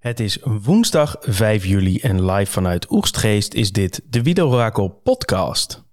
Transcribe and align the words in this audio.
Het 0.00 0.20
is 0.20 0.38
woensdag 0.42 1.16
5 1.20 1.64
juli 1.66 1.98
en 1.98 2.24
live 2.24 2.52
vanuit 2.52 2.90
Oegstgeest 2.90 3.54
is 3.54 3.72
dit 3.72 4.00
de 4.08 4.22
Wiederakel 4.22 4.88
podcast. 4.88 5.89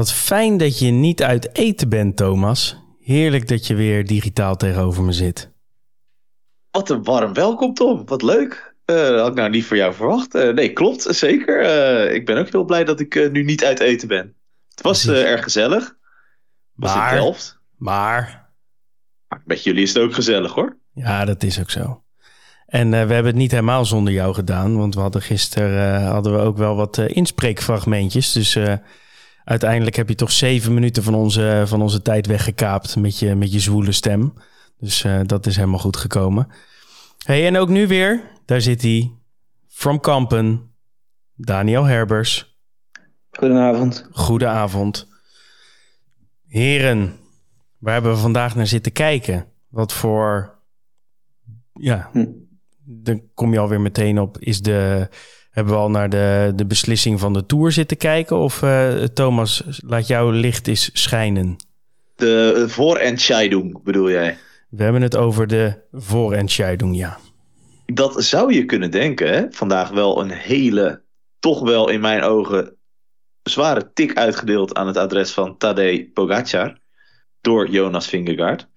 Wat 0.00 0.12
fijn 0.12 0.56
dat 0.56 0.78
je 0.78 0.90
niet 0.90 1.22
uit 1.22 1.56
eten 1.56 1.88
bent, 1.88 2.16
Thomas. 2.16 2.76
Heerlijk 3.00 3.48
dat 3.48 3.66
je 3.66 3.74
weer 3.74 4.06
digitaal 4.06 4.56
tegenover 4.56 5.02
me 5.02 5.12
zit. 5.12 5.50
Wat 6.70 6.90
een 6.90 7.04
warm 7.04 7.32
welkom, 7.32 7.74
Tom. 7.74 8.06
Wat 8.06 8.22
leuk. 8.22 8.74
Uh, 8.86 9.20
had 9.20 9.28
ik 9.28 9.34
nou 9.34 9.50
niet 9.50 9.64
voor 9.64 9.76
jou 9.76 9.94
verwacht. 9.94 10.34
Uh, 10.34 10.52
nee, 10.52 10.72
klopt, 10.72 11.06
zeker. 11.08 11.62
Uh, 11.62 12.14
ik 12.14 12.26
ben 12.26 12.38
ook 12.38 12.50
heel 12.50 12.64
blij 12.64 12.84
dat 12.84 13.00
ik 13.00 13.30
nu 13.32 13.44
niet 13.44 13.64
uit 13.64 13.80
eten 13.80 14.08
ben. 14.08 14.34
Het 14.68 14.80
was 14.80 15.08
erg 15.08 15.42
gezellig. 15.42 15.96
Was 16.72 16.94
maar, 16.94 17.14
in 17.14 17.22
Delft. 17.22 17.60
Maar... 17.76 18.52
maar... 19.28 19.42
Met 19.44 19.62
jullie 19.62 19.82
is 19.82 19.94
het 19.94 20.02
ook 20.02 20.14
gezellig, 20.14 20.52
hoor. 20.52 20.76
Ja, 20.92 21.24
dat 21.24 21.42
is 21.42 21.60
ook 21.60 21.70
zo. 21.70 22.02
En 22.66 22.90
we 22.90 22.96
hebben 22.96 23.24
het 23.24 23.34
niet 23.34 23.50
helemaal 23.50 23.84
zonder 23.84 24.12
jou 24.12 24.34
gedaan. 24.34 24.76
Want 24.76 24.94
we 24.94 25.00
hadden 25.00 25.22
gisteren 25.22 26.02
hadden 26.02 26.32
we 26.32 26.38
ook 26.38 26.56
wel 26.56 26.76
wat 26.76 26.98
inspreekfragmentjes. 26.98 28.32
Dus 28.32 28.58
uiteindelijk 29.50 29.96
heb 29.96 30.08
je 30.08 30.14
toch 30.14 30.32
zeven 30.32 30.74
minuten 30.74 31.02
van 31.02 31.14
onze, 31.14 31.62
van 31.66 31.82
onze 31.82 32.02
tijd 32.02 32.26
weggekaapt 32.26 32.96
met 32.96 33.18
je, 33.18 33.34
met 33.34 33.52
je 33.52 33.60
zwoele 33.60 33.92
stem. 33.92 34.32
Dus 34.78 35.04
uh, 35.04 35.20
dat 35.26 35.46
is 35.46 35.56
helemaal 35.56 35.78
goed 35.78 35.96
gekomen. 35.96 36.48
Hey, 37.24 37.46
en 37.46 37.56
ook 37.56 37.68
nu 37.68 37.86
weer, 37.86 38.22
daar 38.44 38.60
zit 38.60 38.82
hij, 38.82 39.12
from 39.68 40.00
Kampen, 40.00 40.70
Daniel 41.34 41.84
Herbers. 41.84 42.58
Goedenavond. 43.30 44.08
Goedenavond. 44.12 45.08
Heren, 46.46 47.16
waar 47.78 47.92
hebben 47.92 48.12
we 48.12 48.18
vandaag 48.18 48.54
naar 48.54 48.66
zitten 48.66 48.92
kijken? 48.92 49.46
Wat 49.68 49.92
voor, 49.92 50.58
ja, 51.72 52.08
hm. 52.12 52.26
dan 52.84 53.22
kom 53.34 53.52
je 53.52 53.58
alweer 53.58 53.80
meteen 53.80 54.20
op, 54.20 54.38
is 54.38 54.62
de 54.62 55.08
hebben 55.50 55.72
we 55.72 55.78
al 55.78 55.90
naar 55.90 56.08
de, 56.08 56.52
de 56.56 56.66
beslissing 56.66 57.20
van 57.20 57.32
de 57.32 57.46
Tour 57.46 57.72
zitten 57.72 57.96
kijken? 57.96 58.36
Of 58.36 58.62
uh, 58.62 58.92
Thomas, 59.04 59.62
laat 59.86 60.06
jouw 60.06 60.30
licht 60.30 60.66
eens 60.66 60.90
schijnen? 60.92 61.56
De 62.16 62.64
voorentscheidung 62.68 63.82
bedoel 63.82 64.10
jij? 64.10 64.38
We 64.68 64.82
hebben 64.82 65.02
het 65.02 65.16
over 65.16 65.46
de 65.46 65.74
voorentscheidung, 65.92 66.96
ja. 66.96 67.18
Dat 67.86 68.24
zou 68.24 68.54
je 68.54 68.64
kunnen 68.64 68.90
denken. 68.90 69.28
Hè? 69.32 69.44
Vandaag 69.50 69.88
wel 69.88 70.20
een 70.20 70.30
hele, 70.30 71.02
toch 71.38 71.60
wel 71.60 71.88
in 71.88 72.00
mijn 72.00 72.22
ogen, 72.22 72.76
zware 73.42 73.90
tik 73.92 74.16
uitgedeeld 74.16 74.74
aan 74.74 74.86
het 74.86 74.96
adres 74.96 75.30
van 75.30 75.56
Tadej 75.56 76.10
Pogacar. 76.14 76.78
Door 77.40 77.68
Jonas 77.68 78.06
Vingegaard. 78.06 78.68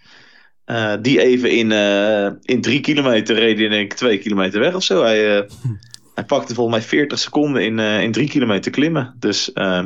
Uh, 0.66 0.94
die 1.02 1.22
even 1.22 1.52
in, 1.52 1.72
uh, 1.72 2.26
in 2.42 2.62
drie 2.62 2.80
kilometer 2.80 3.36
reed 3.36 3.60
en 3.60 3.70
denk 3.70 3.92
ik 3.92 3.98
twee 3.98 4.18
kilometer 4.18 4.60
weg 4.60 4.76
of 4.76 4.84
zo. 4.84 5.04
Hij, 5.04 5.38
uh, 5.38 5.44
hij 6.14 6.24
pakte 6.24 6.54
volgens 6.54 6.78
mij 6.78 6.86
40 6.86 7.20
seconden 7.20 7.64
in, 7.64 7.78
uh, 7.78 8.02
in 8.02 8.12
drie 8.12 8.30
kilometer 8.30 8.72
klimmen. 8.72 9.16
Dus 9.20 9.52
uh, 9.54 9.84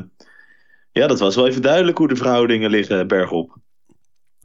ja, 0.92 1.08
dat 1.08 1.20
was 1.20 1.36
wel 1.36 1.48
even 1.48 1.62
duidelijk 1.62 1.98
hoe 1.98 2.08
de 2.08 2.16
verhoudingen 2.16 2.70
liggen 2.70 3.08
bergop. 3.08 3.58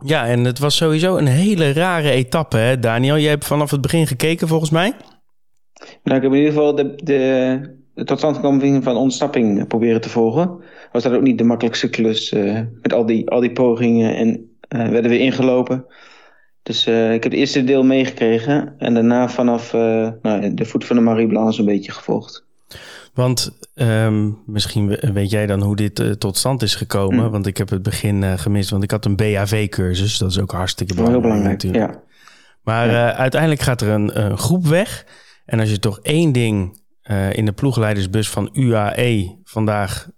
Ja, 0.05 0.27
en 0.27 0.45
het 0.45 0.59
was 0.59 0.77
sowieso 0.77 1.17
een 1.17 1.27
hele 1.27 1.73
rare 1.73 2.11
etappe, 2.11 2.57
hè, 2.57 2.79
Daniel? 2.79 3.19
Jij 3.19 3.31
hebt 3.31 3.45
vanaf 3.45 3.71
het 3.71 3.81
begin 3.81 4.07
gekeken, 4.07 4.49
volgens 4.49 4.71
mij? 4.71 4.93
Nou, 6.03 6.17
ik 6.17 6.23
heb 6.23 6.33
in 6.33 6.39
ieder 6.39 6.53
geval 6.53 6.75
de, 6.75 6.95
de, 6.97 7.77
de 7.95 8.05
totstandkoming 8.05 8.85
van 8.85 8.97
ontsnapping 8.97 9.67
proberen 9.67 10.01
te 10.01 10.09
volgen. 10.09 10.61
Was 10.93 11.03
dat 11.03 11.13
ook 11.13 11.23
niet 11.23 11.39
de 11.39 11.45
makkelijkste 11.45 11.91
klus 11.91 12.33
uh, 12.33 12.61
met 12.83 12.93
al 12.93 13.07
die, 13.07 13.31
al 13.31 13.41
die 13.41 13.53
pogingen 13.53 14.17
en 14.17 14.51
werden 14.69 15.11
we 15.11 15.19
ingelopen. 15.19 15.87
Dus 16.63 16.87
uh, 16.87 17.13
ik 17.13 17.23
heb 17.23 17.33
het 17.33 17.41
eerste 17.41 17.65
deel 17.65 17.83
meegekregen 17.83 18.75
en 18.79 18.95
daarna 18.95 19.29
vanaf 19.29 19.73
uh, 19.73 20.09
nou, 20.23 20.55
de 20.55 20.65
voet 20.65 20.85
van 20.85 20.97
de 20.97 21.03
Marie 21.03 21.27
Blanche 21.27 21.61
een 21.61 21.67
beetje 21.67 21.93
gevolgd. 21.93 22.45
Want 23.15 23.59
um, 23.75 24.39
misschien 24.47 24.89
weet 24.89 25.31
jij 25.31 25.47
dan 25.47 25.63
hoe 25.63 25.77
dit 25.77 26.01
uh, 26.01 26.11
tot 26.11 26.37
stand 26.37 26.63
is 26.63 26.75
gekomen. 26.75 27.25
Mm. 27.25 27.31
Want 27.31 27.47
ik 27.47 27.57
heb 27.57 27.69
het 27.69 27.83
begin 27.83 28.39
gemist, 28.39 28.71
want 28.71 28.83
ik 28.83 28.91
had 28.91 29.05
een 29.05 29.17
BHV-cursus. 29.17 30.19
Dat 30.19 30.31
is 30.31 30.41
ook 30.41 30.53
hartstikke 30.53 30.95
belangrijk, 30.95 31.23
heel 31.25 31.33
belangrijk 31.33 31.63
natuurlijk. 31.63 31.93
Ja. 31.93 32.01
Maar 32.63 32.91
ja. 32.91 33.15
uiteindelijk 33.15 33.61
gaat 33.61 33.81
er 33.81 33.89
een, 33.89 34.21
een, 34.25 34.39
groep 34.39 34.67
weg. 34.67 35.07
En 35.47 35.61
als 35.61 35.71
je 35.71 35.79
toch 35.79 35.99
één 36.03 36.33
ding 36.33 36.81
in 37.33 37.45
de 37.45 37.53
ploegleidersbus 37.53 38.31
van 38.31 38.51
UAE 38.53 39.39
vandaag 39.45 40.09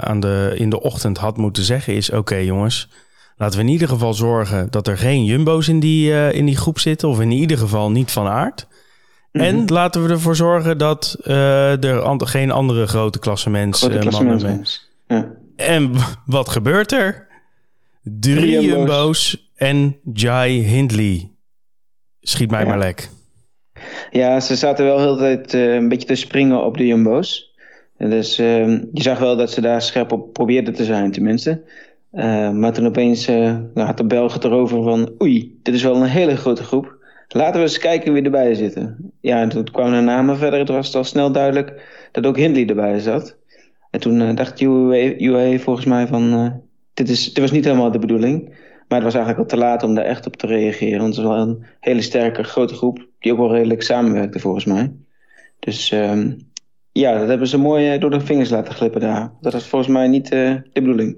aan 0.00 0.20
de, 0.20 0.54
in 0.56 0.70
de 0.70 0.80
ochtend 0.80 1.18
had 1.18 1.36
moeten 1.36 1.62
zeggen, 1.62 1.94
is: 1.94 2.08
oké 2.08 2.18
okay, 2.18 2.44
jongens 2.44 2.88
Laten 3.36 3.58
we 3.58 3.64
in 3.64 3.72
ieder 3.72 3.88
geval 3.88 4.14
zorgen 4.14 4.70
dat 4.70 4.88
er 4.88 4.98
geen 4.98 5.24
jumbo's 5.24 5.68
in 5.68 5.80
die, 5.80 6.10
uh, 6.10 6.32
in 6.32 6.46
die 6.46 6.56
groep 6.56 6.78
zitten. 6.78 7.08
Of 7.08 7.20
in 7.20 7.30
ieder 7.30 7.58
geval 7.58 7.90
niet 7.90 8.10
van 8.10 8.26
aard. 8.26 8.66
Mm 9.32 9.40
-hmm. 9.40 9.48
En 9.48 9.66
laten 9.66 10.04
we 10.04 10.12
ervoor 10.12 10.36
zorgen 10.36 10.78
dat 10.78 11.16
uh, 11.24 11.84
er 11.84 12.00
an 12.00 12.26
geen 12.26 12.50
andere 12.50 12.86
grote 12.86 13.18
klassementsmannen 13.18 14.42
uh, 14.44 14.56
ja. 15.06 15.32
En 15.56 15.92
wat 16.26 16.48
gebeurt 16.48 16.92
er? 16.92 17.26
Drie, 18.02 18.36
Drie 18.36 18.50
jumbo's. 18.50 18.70
jumbo's 18.70 19.50
en 19.54 19.96
Jai 20.12 20.62
Hindley. 20.62 21.30
Schiet 22.20 22.50
mij 22.50 22.60
ja. 22.60 22.66
maar 22.66 22.78
lek. 22.78 23.08
Ja, 24.10 24.40
ze 24.40 24.56
zaten 24.56 24.84
wel 24.84 24.98
heel 24.98 25.16
de 25.16 25.20
tijd 25.20 25.54
uh, 25.54 25.74
een 25.74 25.88
beetje 25.88 26.06
te 26.06 26.14
springen 26.14 26.64
op 26.64 26.76
de 26.76 26.86
jumbo's. 26.86 27.52
En 27.96 28.10
dus 28.10 28.36
je 28.36 28.88
zag 28.92 29.18
wel 29.18 29.36
dat 29.36 29.50
ze 29.50 29.60
daar 29.60 29.82
scherp 29.82 30.12
op 30.12 30.32
probeerden 30.32 30.74
te 30.74 30.84
zijn, 30.84 31.12
tenminste. 31.12 31.62
Uh, 32.14 32.50
maar 32.50 32.72
toen 32.72 32.86
opeens 32.86 33.28
uh, 33.28 33.36
nou, 33.74 33.86
had 33.86 33.96
de 33.96 34.04
Belg 34.04 34.34
het 34.34 34.44
erover 34.44 34.82
van... 34.82 35.12
oei, 35.22 35.58
dit 35.62 35.74
is 35.74 35.82
wel 35.82 35.96
een 35.96 36.08
hele 36.08 36.36
grote 36.36 36.62
groep. 36.62 36.96
Laten 37.28 37.54
we 37.54 37.66
eens 37.66 37.78
kijken 37.78 38.12
wie 38.12 38.22
erbij 38.22 38.54
zitten. 38.54 39.12
Ja, 39.20 39.40
en 39.40 39.48
toen 39.48 39.64
kwamen 39.64 39.98
de 39.98 40.04
namen 40.04 40.36
verder. 40.36 40.58
Het 40.58 40.68
was 40.68 40.94
al 40.94 41.04
snel 41.04 41.32
duidelijk 41.32 41.82
dat 42.12 42.26
ook 42.26 42.36
Hindley 42.36 42.66
erbij 42.66 42.98
zat. 42.98 43.36
En 43.90 44.00
toen 44.00 44.20
uh, 44.20 44.34
dacht 44.34 44.60
UAE, 44.60 45.58
volgens 45.60 45.86
mij 45.86 46.06
van... 46.06 46.52
dit, 46.94 47.08
is, 47.08 47.24
dit 47.24 47.38
was 47.38 47.50
niet 47.50 47.64
helemaal 47.64 47.90
de 47.90 47.98
bedoeling. 47.98 48.48
Maar 48.88 49.02
het 49.02 49.12
was 49.12 49.14
eigenlijk 49.14 49.38
al 49.38 49.58
te 49.58 49.64
laat 49.64 49.82
om 49.82 49.94
daar 49.94 50.04
echt 50.04 50.26
op 50.26 50.36
te 50.36 50.46
reageren. 50.46 51.00
Want 51.00 51.16
het 51.16 51.24
was 51.24 51.34
wel 51.34 51.46
een 51.46 51.64
hele 51.80 52.02
sterke, 52.02 52.42
grote 52.42 52.74
groep... 52.74 53.06
die 53.18 53.32
ook 53.32 53.38
wel 53.38 53.54
redelijk 53.54 53.82
samenwerkte 53.82 54.38
volgens 54.38 54.64
mij. 54.64 54.92
Dus 55.58 55.90
um, 55.90 56.38
ja, 56.92 57.18
dat 57.18 57.28
hebben 57.28 57.48
ze 57.48 57.58
mooi 57.58 57.98
door 57.98 58.10
de 58.10 58.20
vingers 58.20 58.50
laten 58.50 58.74
glippen 58.74 59.00
daar. 59.00 59.32
Dat 59.40 59.52
was 59.52 59.66
volgens 59.66 59.92
mij 59.92 60.08
niet 60.08 60.28
de 60.28 60.62
bedoeling. 60.72 61.16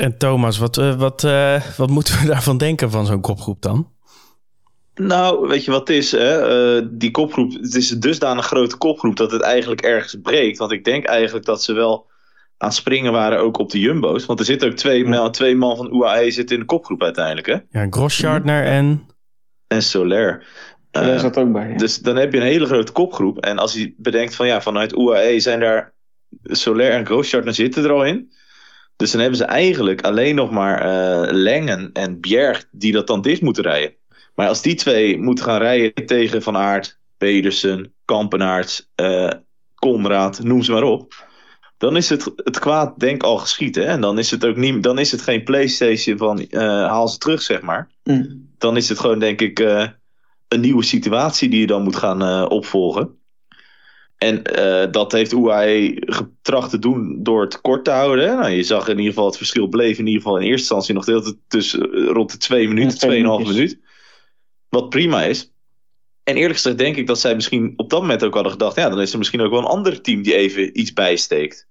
En 0.00 0.18
Thomas, 0.18 0.58
wat, 0.58 0.78
uh, 0.78 0.94
wat, 0.94 1.22
uh, 1.22 1.60
wat 1.76 1.90
moeten 1.90 2.20
we 2.20 2.26
daarvan 2.32 2.58
denken 2.58 2.90
van 2.90 3.06
zo'n 3.06 3.20
kopgroep 3.20 3.62
dan? 3.62 3.88
Nou, 4.94 5.48
weet 5.48 5.64
je 5.64 5.70
wat 5.70 5.88
het 5.88 5.96
is? 5.96 6.12
Hè? 6.12 6.78
Uh, 6.78 6.86
die 6.90 7.10
kopgroep, 7.10 7.52
het 7.52 7.74
is 7.74 7.90
een 7.90 8.00
dusdanig 8.00 8.46
grote 8.46 8.76
kopgroep 8.76 9.16
dat 9.16 9.30
het 9.30 9.40
eigenlijk 9.42 9.80
ergens 9.80 10.16
breekt. 10.22 10.58
Want 10.58 10.72
ik 10.72 10.84
denk 10.84 11.04
eigenlijk 11.04 11.46
dat 11.46 11.62
ze 11.62 11.72
wel 11.72 12.10
aan 12.56 12.68
het 12.68 12.76
springen 12.76 13.12
waren 13.12 13.38
ook 13.38 13.58
op 13.58 13.70
de 13.70 13.78
jumbo's. 13.78 14.26
Want 14.26 14.38
er 14.38 14.44
zitten 14.44 14.68
ook 14.68 14.76
twee, 14.76 15.06
ja. 15.06 15.30
twee 15.30 15.56
man 15.56 15.76
van 15.76 15.94
UAE 15.94 16.30
zitten 16.30 16.56
in 16.56 16.60
de 16.60 16.68
kopgroep 16.68 17.02
uiteindelijk. 17.02 17.46
Hè? 17.46 17.80
Ja, 17.80 17.86
Grosschartner 17.90 18.64
en... 18.64 19.06
En 19.66 19.82
Soler. 19.82 20.46
Daar 20.90 21.18
zat 21.18 21.38
ook 21.38 21.52
bij. 21.52 21.68
Ja. 21.68 21.76
Dus 21.76 21.98
dan 21.98 22.16
heb 22.16 22.32
je 22.32 22.38
een 22.38 22.46
hele 22.46 22.66
grote 22.66 22.92
kopgroep. 22.92 23.38
En 23.38 23.58
als 23.58 23.72
je 23.72 23.94
bedenkt 23.96 24.34
van 24.34 24.46
ja, 24.46 24.60
vanuit 24.60 24.92
UAE 24.92 25.40
zijn 25.40 25.60
daar 25.60 25.92
Soler 26.42 26.90
en 26.90 27.06
Grosschartner 27.06 27.54
zitten 27.54 27.84
er 27.84 27.92
al 27.92 28.04
in. 28.04 28.30
Dus 29.00 29.10
dan 29.10 29.20
hebben 29.20 29.38
ze 29.38 29.44
eigenlijk 29.44 30.00
alleen 30.00 30.34
nog 30.34 30.50
maar 30.50 30.86
uh, 30.86 31.32
Lengen 31.32 31.90
en 31.92 32.20
Bjerg 32.20 32.68
die 32.70 32.92
dat 32.92 33.06
dan 33.06 33.22
dicht 33.22 33.40
moeten 33.40 33.62
rijden. 33.62 33.94
Maar 34.34 34.48
als 34.48 34.62
die 34.62 34.74
twee 34.74 35.18
moeten 35.18 35.44
gaan 35.44 35.58
rijden 35.58 36.06
tegen 36.06 36.42
Van 36.42 36.56
Aert, 36.56 36.98
Pedersen, 37.18 37.92
Kampenaerts, 38.04 38.90
uh, 38.96 39.30
Konrad, 39.74 40.42
noem 40.42 40.62
ze 40.62 40.72
maar 40.72 40.82
op. 40.82 41.26
Dan 41.78 41.96
is 41.96 42.08
het, 42.08 42.32
het 42.36 42.58
kwaad 42.58 42.98
denk 42.98 43.22
al 43.22 43.38
geschieden. 43.38 43.86
En 43.86 44.00
dan 44.00 44.18
is 44.18 44.30
het 44.30 44.44
ook 44.44 44.56
niet, 44.56 44.82
dan 44.82 44.98
is 44.98 45.10
het 45.10 45.22
geen 45.22 45.44
Playstation 45.44 46.18
van 46.18 46.46
uh, 46.50 46.60
haal 46.86 47.08
ze 47.08 47.18
terug, 47.18 47.42
zeg 47.42 47.60
maar. 47.60 47.90
Mm. 48.04 48.48
Dan 48.58 48.76
is 48.76 48.88
het 48.88 48.98
gewoon 48.98 49.18
denk 49.18 49.40
ik 49.40 49.58
een 50.48 50.60
nieuwe 50.60 50.82
situatie 50.82 51.48
die 51.48 51.60
je 51.60 51.66
dan 51.66 51.82
moet 51.82 51.96
gaan 51.96 52.48
opvolgen. 52.48 53.19
En 54.20 54.42
uh, 54.58 54.92
dat 54.92 55.12
heeft 55.12 55.32
UAE 55.32 55.96
getracht 56.00 56.70
te 56.70 56.78
doen 56.78 57.22
door 57.22 57.40
het 57.40 57.60
kort 57.60 57.84
te 57.84 57.90
houden. 57.90 58.36
Nou, 58.36 58.50
je 58.50 58.62
zag 58.62 58.88
in 58.88 58.96
ieder 58.96 59.12
geval 59.12 59.26
het 59.26 59.36
verschil 59.36 59.68
bleef 59.68 59.98
in 59.98 60.06
ieder 60.06 60.22
geval 60.22 60.36
in 60.36 60.42
eerste 60.42 60.60
instantie 60.60 60.94
nog 60.94 61.04
deelt 61.04 61.36
tussen 61.48 61.98
uh, 61.98 62.10
rond 62.10 62.30
de 62.30 62.36
twee 62.36 62.68
minuten, 62.68 62.98
tweeënhalf 62.98 63.46
minuut. 63.46 63.78
Wat 64.68 64.88
prima 64.88 65.22
is. 65.22 65.52
En 66.24 66.36
eerlijk 66.36 66.54
gezegd 66.54 66.78
denk 66.78 66.96
ik 66.96 67.06
dat 67.06 67.20
zij 67.20 67.34
misschien 67.34 67.72
op 67.76 67.90
dat 67.90 68.00
moment 68.00 68.24
ook 68.24 68.34
hadden 68.34 68.52
gedacht... 68.52 68.76
ja, 68.76 68.88
dan 68.88 69.00
is 69.00 69.12
er 69.12 69.18
misschien 69.18 69.40
ook 69.40 69.50
wel 69.50 69.58
een 69.58 69.64
ander 69.64 70.00
team 70.00 70.22
die 70.22 70.34
even 70.34 70.80
iets 70.80 70.92
bijsteekt. 70.92 71.68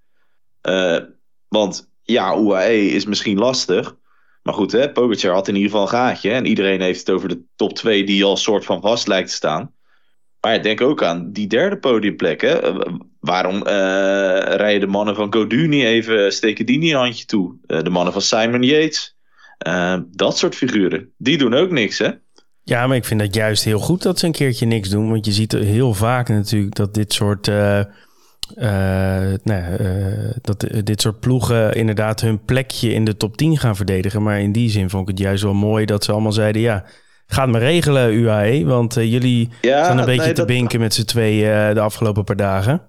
Uh, 0.62 1.00
want 1.48 1.92
ja, 2.04 2.38
UAE 2.38 2.86
is 2.86 3.06
misschien 3.06 3.38
lastig. 3.38 3.96
Maar 4.44 4.54
goed, 4.54 4.72
hè, 4.72 4.92
Pogacar 4.92 5.34
had 5.34 5.48
in 5.48 5.56
ieder 5.56 5.70
geval 5.70 5.86
een 5.86 5.94
gaatje. 5.94 6.32
En 6.32 6.46
iedereen 6.46 6.82
heeft 6.82 7.00
het 7.00 7.10
over 7.10 7.30
de 7.30 7.44
top 7.56 7.74
2 7.74 8.04
die 8.04 8.24
al 8.24 8.38
soort 8.38 8.66
van 8.66 8.82
vast 8.82 9.08
lijkt 9.08 9.30
te 9.30 9.36
staan. 9.36 9.74
Maar 10.42 10.56
ik 10.56 10.64
denk 10.64 10.82
ook 10.82 11.04
aan 11.04 11.32
die 11.32 11.48
derde 11.48 11.78
podiumplek. 11.78 12.42
Hè. 12.42 12.60
Waarom 13.20 13.56
uh, 13.56 13.64
rijden 14.56 14.80
de 14.80 14.88
mannen 14.88 15.16
van 15.16 15.34
Godu 15.34 15.68
niet 15.68 15.84
even, 15.84 16.34
steken 16.34 16.66
die 16.66 16.78
niet 16.78 16.92
een 16.92 16.98
handje 16.98 17.26
toe? 17.26 17.56
Uh, 17.68 17.82
de 17.82 17.90
mannen 17.90 18.14
van 18.14 18.22
Simon 18.22 18.64
Yates. 18.64 19.18
Uh, 19.68 19.98
dat 20.12 20.38
soort 20.38 20.56
figuren. 20.56 21.10
Die 21.18 21.38
doen 21.38 21.54
ook 21.54 21.72
niks, 21.72 21.98
hè? 21.98 22.10
Ja, 22.64 22.88
maar 22.88 22.96
ik 22.96 23.06
vind 23.06 23.20
dat 23.20 23.36
juist 23.36 23.64
heel 23.64 23.80
goed 23.80 24.02
dat 24.02 24.20
ze 24.20 24.26
een 24.26 24.32
keertje 24.32 24.66
niks 24.66 24.90
doen. 24.90 25.10
Want 25.10 25.26
je 25.26 25.32
ziet 25.32 25.52
heel 25.52 25.94
vaak 25.94 26.30
natuurlijk 26.30 26.76
dat 26.76 26.94
dit 26.94 27.14
soort... 27.14 27.48
nou, 29.44 29.78
dat 30.42 30.68
dit 30.84 31.02
soort 31.02 31.20
ploegen 31.20 31.74
inderdaad 31.74 32.22
hun 32.22 32.46
plekje 32.46 32.94
in 32.94 33.06
de 33.06 33.18
top 33.18 33.38
10 33.38 33.58
gaan 33.58 33.76
verdedigen. 33.76 34.24
Maar 34.24 34.40
in 34.40 34.52
die 34.52 34.70
zin 34.70 34.90
vond 34.90 35.10
ik 35.10 35.18
het 35.18 35.26
juist 35.26 35.44
wel 35.44 35.54
mooi 35.54 35.86
dat 35.86 36.04
ze 36.04 36.12
allemaal 36.12 36.32
zeiden... 36.32 36.62
ja, 36.62 36.86
Gaat 37.32 37.50
me 37.50 37.60
regelen, 37.60 38.14
UAE. 38.14 38.66
Want 38.66 38.98
uh, 38.98 39.12
jullie 39.12 39.50
ja, 39.62 39.86
zijn 39.86 39.98
een 39.98 40.06
beetje 40.06 40.22
nee, 40.22 40.34
te 40.34 40.46
binken 40.46 40.80
met 40.80 40.94
z'n 40.94 41.04
twee 41.04 41.42
uh, 41.42 41.74
de 41.74 41.80
afgelopen 41.80 42.24
paar 42.24 42.36
dagen. 42.36 42.82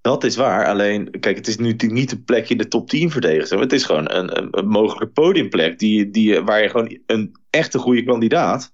Dat 0.00 0.24
is 0.24 0.36
waar. 0.36 0.66
Alleen, 0.66 1.20
kijk, 1.20 1.36
het 1.36 1.46
is 1.46 1.56
nu 1.56 1.76
niet 1.78 2.12
een 2.12 2.24
plekje 2.24 2.54
in 2.54 2.60
de 2.60 2.68
top 2.68 2.88
10 2.88 3.10
verdedigen. 3.10 3.58
Het 3.58 3.72
is 3.72 3.84
gewoon 3.84 4.10
een, 4.10 4.38
een, 4.38 4.48
een, 4.50 4.68
mogelijke 4.68 5.06
podiumplek 5.06 5.78
die, 5.78 6.10
die, 6.10 6.40
waar 6.40 6.62
je 6.62 6.68
gewoon 6.68 6.98
een 7.06 7.36
echte 7.50 7.78
goede 7.78 8.04
kandidaat 8.04 8.72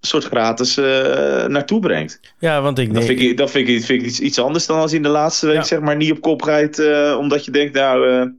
een 0.00 0.08
soort 0.08 0.24
gratis 0.24 0.78
uh, 0.78 0.84
naartoe 1.46 1.80
brengt. 1.80 2.20
Ja, 2.38 2.62
want 2.62 2.78
ik 2.78 2.94
dat 2.94 3.04
vind 3.04 3.20
ik, 3.20 3.36
dat 3.36 3.50
vind 3.50 3.68
ik, 3.68 3.84
vind 3.84 4.02
ik 4.02 4.08
iets, 4.08 4.20
iets 4.20 4.38
anders 4.38 4.66
dan 4.66 4.78
als 4.78 4.90
je 4.90 4.96
in 4.96 5.02
de 5.02 5.08
laatste 5.08 5.46
week 5.46 5.56
ja. 5.56 5.62
zeg 5.62 5.80
maar 5.80 5.96
niet 5.96 6.12
op 6.12 6.20
kop 6.20 6.40
rijdt. 6.40 6.78
omdat 7.16 7.44
je 7.44 7.50
denkt, 7.50 7.74
nou 7.74 8.32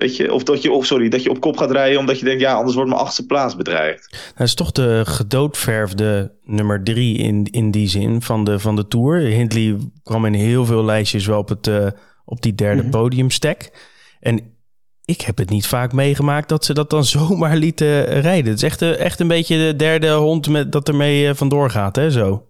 Weet 0.00 0.16
je, 0.16 0.32
of 0.32 0.42
dat 0.42 0.62
je, 0.62 0.72
of 0.72 0.86
sorry, 0.86 1.08
dat 1.08 1.22
je 1.22 1.30
op 1.30 1.40
kop 1.40 1.56
gaat 1.56 1.70
rijden 1.70 1.98
omdat 1.98 2.18
je 2.18 2.24
denkt, 2.24 2.40
ja, 2.40 2.52
anders 2.52 2.74
wordt 2.74 2.90
mijn 2.90 3.02
achtste 3.02 3.26
plaats 3.26 3.56
bedreigd. 3.56 4.32
Dat 4.36 4.46
is 4.46 4.54
toch 4.54 4.72
de 4.72 5.02
gedoodverfde 5.06 6.32
nummer 6.44 6.82
drie 6.84 7.18
in, 7.18 7.44
in 7.50 7.70
die 7.70 7.88
zin 7.88 8.22
van 8.22 8.44
de, 8.44 8.58
van 8.58 8.76
de 8.76 8.88
Tour. 8.88 9.18
Hindley 9.18 9.76
kwam 10.02 10.24
in 10.24 10.34
heel 10.34 10.64
veel 10.64 10.84
lijstjes 10.84 11.26
wel 11.26 11.38
op, 11.38 11.48
het, 11.48 11.66
uh, 11.66 11.86
op 12.24 12.42
die 12.42 12.54
derde 12.54 12.82
mm 12.82 12.90
podiumstek. 12.90 13.88
En 14.20 14.56
ik 15.04 15.20
heb 15.20 15.38
het 15.38 15.50
niet 15.50 15.66
vaak 15.66 15.92
meegemaakt 15.92 16.48
dat 16.48 16.64
ze 16.64 16.74
dat 16.74 16.90
dan 16.90 17.04
zomaar 17.16 17.56
lieten 17.56 18.04
rijden. 18.04 18.50
Het 18.50 18.62
is 18.62 18.68
echt, 18.68 18.82
echt 18.82 19.20
een 19.20 19.28
beetje 19.28 19.56
de 19.56 19.76
derde 19.76 20.10
hond 20.10 20.48
met, 20.48 20.72
dat 20.72 20.88
ermee 20.88 21.28
uh, 21.28 21.34
vandoor 21.34 21.70
gaat, 21.70 21.96
hè, 21.96 22.10
zo. 22.10 22.46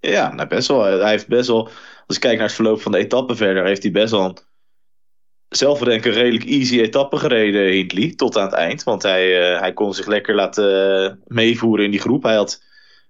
Ja, 0.00 0.32
nou 0.34 0.48
best 0.48 0.68
wel. 0.68 0.82
Hij 0.82 1.10
heeft 1.10 1.28
best 1.28 1.48
wel, 1.48 1.68
als 2.06 2.16
ik 2.16 2.20
kijk 2.20 2.36
naar 2.36 2.46
het 2.46 2.54
verloop 2.54 2.80
van 2.80 2.92
de 2.92 2.98
etappe 2.98 3.36
verder, 3.36 3.64
heeft 3.64 3.82
hij 3.82 3.92
best 3.92 4.10
wel 4.10 4.24
een 4.24 4.38
zelf 5.56 5.78
denk 5.78 6.04
ik 6.04 6.12
een 6.12 6.20
redelijk 6.20 6.44
easy 6.44 6.80
etappe 6.80 7.16
gereden, 7.16 7.72
Hindley, 7.72 8.12
tot 8.16 8.36
aan 8.36 8.44
het 8.44 8.54
eind. 8.54 8.82
Want 8.82 9.02
hij, 9.02 9.52
uh, 9.54 9.60
hij 9.60 9.72
kon 9.72 9.94
zich 9.94 10.06
lekker 10.06 10.34
laten 10.34 11.02
uh, 11.02 11.12
meevoeren 11.26 11.84
in 11.84 11.90
die 11.90 12.00
groep. 12.00 12.22
Hij 12.22 12.34
had 12.34 12.62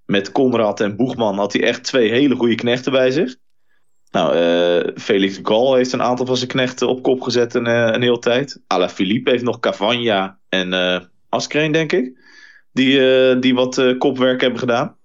met 0.05 0.33
Conrad 0.33 0.81
en 0.81 0.97
Boegman 0.97 1.39
had 1.39 1.53
hij 1.53 1.63
echt 1.63 1.85
twee 1.85 2.11
hele 2.11 2.35
goede 2.35 2.55
knechten 2.55 2.93
bij 2.93 3.11
zich. 3.11 3.37
Nou, 4.11 4.37
uh, 4.37 4.97
Felix 4.97 5.39
Gal 5.43 5.75
heeft 5.75 5.93
een 5.93 6.03
aantal 6.03 6.27
van 6.27 6.37
zijn 6.37 6.49
knechten 6.49 6.89
op 6.89 7.03
kop 7.03 7.21
gezet 7.21 7.55
een, 7.55 7.67
een 7.67 8.03
hele 8.03 8.19
tijd. 8.19 8.61
Ala 8.67 8.89
Philippe 8.89 9.31
heeft 9.31 9.45
nog 9.45 9.61
Cavagna 9.61 10.39
en 10.49 10.73
uh, 10.73 11.01
Askreen, 11.29 11.73
denk 11.73 11.93
ik. 11.93 12.21
Die, 12.73 13.39
die 13.39 13.55
wat 13.55 13.97
kopwerk 13.99 14.41
hebben 14.41 14.59
gedaan. 14.59 14.97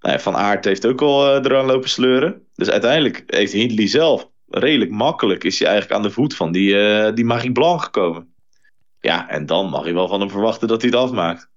Nou, 0.00 0.20
van 0.20 0.36
Aert 0.36 0.64
heeft 0.64 0.86
ook 0.86 1.02
al 1.02 1.36
eraan 1.36 1.66
lopen 1.66 1.88
sleuren. 1.88 2.42
Dus 2.54 2.70
uiteindelijk 2.70 3.22
heeft 3.26 3.52
Hindley 3.52 3.86
zelf 3.86 4.30
redelijk 4.48 4.90
makkelijk 4.90 5.44
is 5.44 5.58
hij 5.58 5.68
eigenlijk 5.68 5.98
aan 5.98 6.06
de 6.08 6.14
voet 6.14 6.34
van 6.34 6.52
die, 6.52 6.70
uh, 6.70 7.14
die 7.14 7.24
Marie 7.24 7.52
Blanc 7.52 7.82
gekomen. 7.82 8.34
Ja, 9.00 9.28
en 9.28 9.46
dan 9.46 9.68
mag 9.68 9.86
je 9.86 9.92
wel 9.92 10.08
van 10.08 10.20
hem 10.20 10.30
verwachten 10.30 10.68
dat 10.68 10.82
hij 10.82 10.90
het 10.90 11.00
afmaakt. 11.00 11.48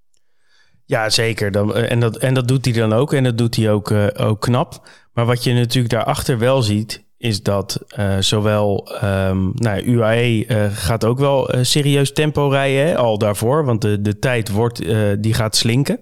Ja, 0.85 1.09
zeker. 1.09 1.51
Dan, 1.51 1.75
eh, 1.75 1.91
en, 1.91 1.99
dat, 1.99 2.17
en 2.17 2.33
dat 2.33 2.47
doet 2.47 2.65
hij 2.65 2.73
dan 2.73 2.93
ook. 2.93 3.13
En 3.13 3.23
dat 3.23 3.37
doet 3.37 3.55
hij 3.55 3.71
ook, 3.71 3.89
uh, 3.89 4.07
ook 4.17 4.41
knap. 4.41 4.87
Maar 5.13 5.25
wat 5.25 5.43
je 5.43 5.53
natuurlijk 5.53 5.93
daarachter 5.93 6.37
wel 6.37 6.61
ziet, 6.61 7.03
is 7.17 7.43
dat 7.43 7.83
uh, 7.99 8.17
zowel 8.19 8.97
um, 9.03 9.51
nou, 9.55 9.81
UAE 9.81 10.45
gaat 10.71 11.05
ook 11.05 11.19
wel 11.19 11.49
serieus 11.61 12.13
tempo 12.13 12.47
rijden, 12.47 12.87
hè, 12.87 12.97
al 12.97 13.17
daarvoor. 13.17 13.65
Want 13.65 13.81
de, 13.81 14.01
de 14.01 14.19
tijd 14.19 14.49
wordt, 14.49 14.83
die 15.19 15.33
gaat 15.33 15.55
slinken. 15.55 15.99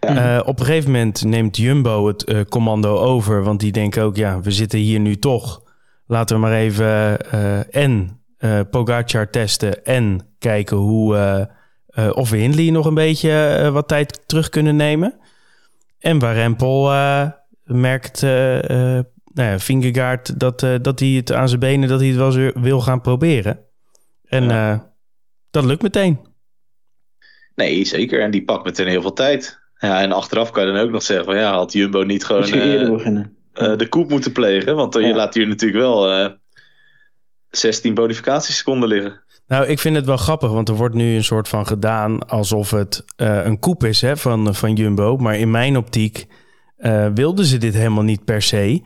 Ja. 0.00 0.40
op 0.40 0.60
een 0.60 0.66
gegeven 0.66 0.90
moment 0.90 1.24
neemt 1.24 1.56
Jumbo 1.56 2.06
het 2.06 2.48
commando 2.48 2.98
over. 2.98 3.42
Want 3.42 3.60
die 3.60 3.72
denken 3.72 4.02
ook, 4.02 4.16
ja, 4.16 4.40
we 4.40 4.50
zitten 4.50 4.78
hier 4.78 5.00
nu 5.00 5.16
toch 5.16 5.62
laten 6.08 6.36
we 6.36 6.42
maar 6.42 6.52
even 6.52 6.86
uh, 7.34 7.74
en 7.76 8.20
uh, 8.38 8.60
Pogacar 8.70 9.30
testen 9.30 9.84
en 9.84 10.28
kijken 10.38 10.76
hoe, 10.76 11.16
uh, 11.96 12.10
of 12.16 12.30
we 12.30 12.36
Hindley 12.36 12.70
nog 12.70 12.86
een 12.86 12.94
beetje 12.94 13.70
wat 13.72 13.88
tijd 13.88 14.22
terug 14.26 14.48
kunnen 14.48 14.76
nemen. 14.76 15.18
En 15.98 16.18
waar 16.18 16.34
Rempel 16.34 16.82
merkt, 17.64 18.22
nou 18.22 19.04
ja, 19.34 19.58
Vingegaard, 19.58 20.40
dat, 20.40 20.60
dat 20.82 21.00
hij 21.00 21.08
het 21.08 21.32
aan 21.32 21.48
zijn 21.48 21.60
benen, 21.60 21.88
dat 21.88 22.00
hij 22.00 22.08
het 22.08 22.16
wel 22.16 22.36
eens 22.36 22.52
wil 22.54 22.80
gaan 22.80 23.00
proberen. 23.00 23.60
En 24.24 24.44
ja. 24.44 24.92
dat 25.50 25.64
lukt 25.64 25.82
meteen. 25.82 26.20
Nee, 27.54 27.84
zeker. 27.84 28.20
En 28.20 28.30
die 28.30 28.44
pakt 28.44 28.64
meteen 28.64 28.86
heel 28.86 29.02
veel 29.02 29.12
tijd. 29.12 29.58
Ja, 29.78 30.00
en 30.00 30.12
achteraf 30.12 30.50
kan 30.50 30.66
je 30.66 30.72
dan 30.72 30.82
ook 30.82 30.90
nog 30.90 31.02
zeggen 31.02 31.24
van 31.24 31.36
ja, 31.36 31.52
had 31.52 31.72
Jumbo 31.72 32.02
niet 32.02 32.24
gewoon... 32.24 32.44
eerder 32.44 32.92
beginnen 32.92 33.37
uh, 33.58 33.76
de 33.76 33.88
koep 33.88 34.10
moeten 34.10 34.32
plegen. 34.32 34.76
Want 34.76 34.96
uh, 34.96 35.06
je 35.06 35.14
laat 35.14 35.34
hier 35.34 35.48
natuurlijk 35.48 35.80
wel 35.80 36.20
uh, 36.20 36.30
16 37.50 37.94
bonificatieseconden 37.94 38.88
liggen. 38.88 39.22
Nou, 39.46 39.66
ik 39.66 39.78
vind 39.78 39.96
het 39.96 40.06
wel 40.06 40.16
grappig, 40.16 40.50
want 40.50 40.68
er 40.68 40.74
wordt 40.74 40.94
nu 40.94 41.14
een 41.14 41.24
soort 41.24 41.48
van 41.48 41.66
gedaan 41.66 42.28
alsof 42.28 42.70
het 42.70 43.04
uh, 43.16 43.44
een 43.44 43.58
koep 43.58 43.84
is 43.84 44.00
hè, 44.00 44.16
van, 44.16 44.54
van 44.54 44.74
Jumbo. 44.74 45.16
Maar 45.16 45.36
in 45.36 45.50
mijn 45.50 45.76
optiek 45.76 46.26
wilden 47.14 47.44
ze 47.44 47.58
dit 47.58 47.74
helemaal 47.74 48.02
niet 48.02 48.24
per 48.24 48.42
se. 48.42 48.82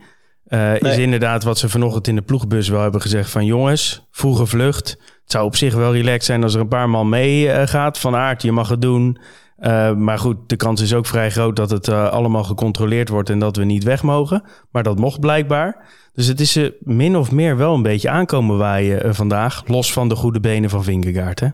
Nee. 0.47 0.79
Is 0.79 0.97
inderdaad 0.97 1.43
wat 1.43 1.57
ze 1.57 1.69
vanochtend 1.69 2.07
in 2.07 2.15
de 2.15 2.21
ploegbus 2.21 2.69
wel 2.69 2.81
hebben 2.81 3.01
gezegd 3.01 3.29
van 3.29 3.45
jongens, 3.45 4.07
vroege 4.11 4.45
vlucht. 4.45 4.89
Het 4.89 5.31
zou 5.31 5.45
op 5.45 5.55
zich 5.55 5.73
wel 5.73 5.93
relaxed 5.93 6.23
zijn 6.23 6.43
als 6.43 6.53
er 6.53 6.59
een 6.59 6.67
paar 6.67 6.89
man 6.89 7.09
mee 7.09 7.67
gaat. 7.67 7.99
Van 7.99 8.15
aard, 8.15 8.41
je 8.41 8.51
mag 8.51 8.69
het 8.69 8.81
doen. 8.81 9.17
Uh, 9.59 9.93
maar 9.95 10.19
goed, 10.19 10.37
de 10.49 10.55
kans 10.55 10.81
is 10.81 10.93
ook 10.93 11.05
vrij 11.05 11.31
groot 11.31 11.55
dat 11.55 11.69
het 11.69 11.87
uh, 11.87 12.11
allemaal 12.11 12.43
gecontroleerd 12.43 13.09
wordt 13.09 13.29
en 13.29 13.39
dat 13.39 13.55
we 13.55 13.63
niet 13.63 13.83
weg 13.83 14.03
mogen. 14.03 14.43
Maar 14.71 14.83
dat 14.83 14.99
mocht 14.99 15.19
blijkbaar. 15.19 15.91
Dus 16.13 16.27
het 16.27 16.39
is 16.39 16.57
uh, 16.57 16.69
min 16.79 17.15
of 17.15 17.31
meer 17.31 17.57
wel 17.57 17.73
een 17.73 17.81
beetje 17.81 18.09
aankomen 18.09 18.57
waaien 18.57 19.15
vandaag. 19.15 19.67
Los 19.67 19.93
van 19.93 20.09
de 20.09 20.15
goede 20.15 20.39
benen 20.39 20.69
van 20.69 20.83
Vingegaard, 20.83 21.39
hè? 21.39 21.47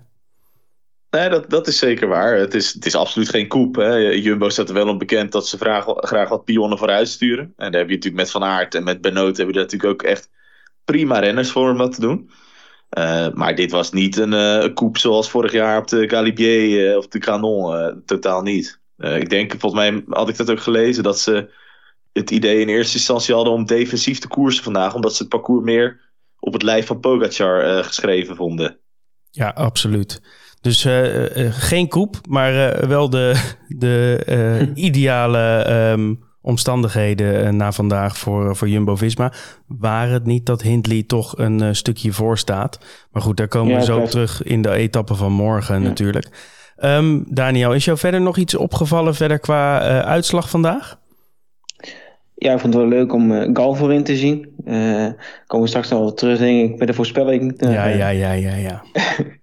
Nee, 1.10 1.30
dat, 1.30 1.50
dat 1.50 1.68
is 1.68 1.78
zeker 1.78 2.08
waar. 2.08 2.38
Het 2.38 2.54
is, 2.54 2.74
het 2.74 2.86
is 2.86 2.96
absoluut 2.96 3.30
geen 3.30 3.48
koep. 3.48 3.76
Jumbo 4.14 4.50
staat 4.50 4.68
er 4.70 4.74
wel 4.74 4.88
om 4.88 4.98
bekend 4.98 5.32
dat 5.32 5.48
ze 5.48 5.58
graag, 5.58 5.86
graag 5.88 6.30
wat 6.30 6.44
pionnen 6.44 6.78
vooruit 6.78 7.08
sturen. 7.08 7.54
En 7.58 7.72
daar 7.72 7.82
heb 7.82 7.90
je 7.90 7.96
natuurlijk 7.96 8.24
met 8.24 8.32
Van 8.32 8.44
Aert 8.44 8.76
en 8.76 8.84
met 8.84 9.02
Benoot... 9.02 9.38
heb 9.38 9.48
je 9.48 9.54
daar 9.54 9.64
natuurlijk 9.64 9.92
ook 9.92 10.04
echt 10.04 10.30
prima 10.86 11.20
renners 11.20 11.52
voor 11.52 11.70
om 11.70 11.78
dat 11.78 11.94
te 11.94 12.02
doen. 12.02 12.30
Uh, 12.98 13.30
maar 13.34 13.56
dit 13.56 13.72
was 13.72 13.92
niet 13.92 14.18
een 14.18 14.34
uh, 14.34 14.74
koep 14.74 14.98
zoals 14.98 15.30
vorig 15.30 15.52
jaar 15.52 15.78
op 15.78 15.88
de 15.88 16.10
Galibier 16.10 16.92
uh, 16.92 16.98
of 16.98 17.08
de 17.08 17.20
Canon. 17.20 18.04
totaal 18.06 18.42
niet. 18.42 18.80
ik 18.98 19.30
denk, 19.30 19.56
volgens 19.58 19.82
mij 19.82 20.04
had 20.08 20.30
ik 20.30 20.38
dat 20.38 20.52
ook 20.52 20.60
gelezen, 20.60 21.04
dat 21.04 21.20
ze 21.20 21.50
het 22.14 22.32
idee 22.32 22.60
in 22.60 22.70
eerste 22.70 22.98
instantie 22.98 23.36
hadden 23.36 23.54
om 23.54 23.66
defensief 23.66 24.20
te 24.20 24.28
koersen 24.28 24.64
vandaag. 24.64 24.96
Omdat 24.96 25.16
ze 25.16 25.22
het 25.22 25.32
parcours 25.32 25.64
meer 25.64 26.00
op 26.40 26.54
het 26.54 26.64
lijf 26.64 26.86
van 26.86 27.00
Pogacar 27.00 27.84
geschreven 27.84 28.36
vonden. 28.36 28.78
Ja, 29.32 29.50
absoluut. 29.50 30.22
Dus 30.62 30.88
geen 31.50 31.88
koep, 31.88 32.16
maar 32.28 32.88
wel 32.88 33.10
de, 33.10 33.54
de 33.68 34.20
ideale 34.74 35.70
um, 35.92 36.29
omstandigheden 36.42 37.46
uh, 37.46 37.50
na 37.50 37.72
vandaag 37.72 38.18
voor, 38.18 38.56
voor 38.56 38.70
Jumbo-Visma. 38.70 39.34
Waar 39.68 40.10
het 40.10 40.26
niet 40.26 40.46
dat 40.46 40.62
Hindley 40.62 41.04
toch 41.04 41.38
een 41.38 41.62
uh, 41.62 41.70
stukje 41.72 42.12
voor 42.12 42.38
staat. 42.38 42.80
Maar 43.12 43.22
goed, 43.22 43.38
daar 43.38 43.48
komen 43.48 43.74
ja, 43.74 43.80
we 43.80 43.86
zo 43.86 44.06
terug 44.06 44.44
in 44.44 44.62
de 44.62 44.72
etappe 44.72 45.16
van 45.16 45.32
morgen 45.32 45.82
ja. 45.82 45.88
natuurlijk. 45.88 46.30
Um, 46.84 47.26
Daniel, 47.30 47.74
is 47.74 47.86
jou 47.86 47.98
verder 47.98 48.22
nog 48.22 48.38
iets 48.38 48.56
opgevallen 48.56 49.16
verder 49.16 49.40
qua 49.40 49.82
uh, 49.82 50.00
uitslag 50.00 50.50
vandaag? 50.50 51.00
Ja, 52.36 52.54
ik 52.54 52.60
vond 52.60 52.74
het 52.74 52.84
wel 52.84 52.92
leuk 52.92 53.14
om 53.14 53.32
uh, 53.32 53.50
Gal 53.54 53.76
voorin 53.76 54.04
te 54.04 54.16
zien. 54.16 54.54
Uh, 54.66 55.08
komen 55.48 55.66
we 55.66 55.68
straks 55.68 55.90
nog 55.90 56.00
wel 56.00 56.14
terug, 56.14 56.38
denk 56.38 56.70
ik, 56.70 56.78
bij 56.78 56.88
de 56.88 56.94
voorspelling. 56.94 57.54
ja, 57.58 57.86
ja, 57.86 58.10
ja, 58.10 58.32
ja, 58.32 58.56
ja. 58.56 58.84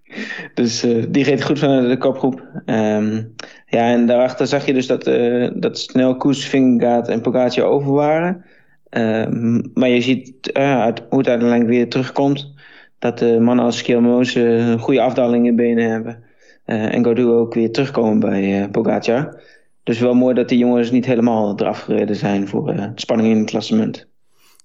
dus 0.53 0.83
uh, 0.83 1.05
die 1.09 1.23
reed 1.23 1.43
goed 1.43 1.59
van 1.59 1.87
de 1.87 1.97
kopgroep. 1.97 2.47
Um, 2.65 3.33
ja, 3.67 3.91
en 3.91 4.05
daarachter 4.05 4.47
zag 4.47 4.65
je 4.65 4.73
dus 4.73 4.87
dat, 4.87 5.07
uh, 5.07 5.49
dat 5.55 5.79
snel 5.79 6.15
Koes, 6.15 6.53
en 6.53 7.21
Pogacar 7.21 7.65
over 7.65 7.91
waren. 7.91 8.45
Uh, 8.91 9.27
maar 9.73 9.89
je 9.89 10.01
ziet 10.01 10.49
uh, 10.57 10.81
uit, 10.81 11.01
hoe 11.09 11.19
het 11.19 11.27
uiteindelijk 11.27 11.69
weer 11.69 11.89
terugkomt. 11.89 12.53
Dat 12.99 13.19
de 13.19 13.39
mannen 13.39 13.65
als 13.65 13.81
Kielmoos 13.81 14.35
een 14.35 14.79
goede 14.79 15.01
afdaling 15.01 15.45
in 15.45 15.55
benen 15.55 15.89
hebben. 15.89 16.23
en 16.65 17.03
Gaudu 17.03 17.25
ook 17.25 17.53
weer 17.53 17.71
terugkomen 17.71 18.19
bij 18.19 18.69
Pogacar. 18.71 19.41
Dus 19.83 19.99
wel 19.99 20.13
mooi 20.13 20.35
dat 20.35 20.49
die 20.49 20.57
jongens 20.57 20.91
niet 20.91 21.05
helemaal 21.05 21.59
eraf 21.59 21.79
gereden 21.79 22.15
zijn 22.15 22.47
voor 22.47 22.91
spanning 22.95 23.29
in 23.31 23.37
het 23.37 23.49
klassement. 23.49 24.07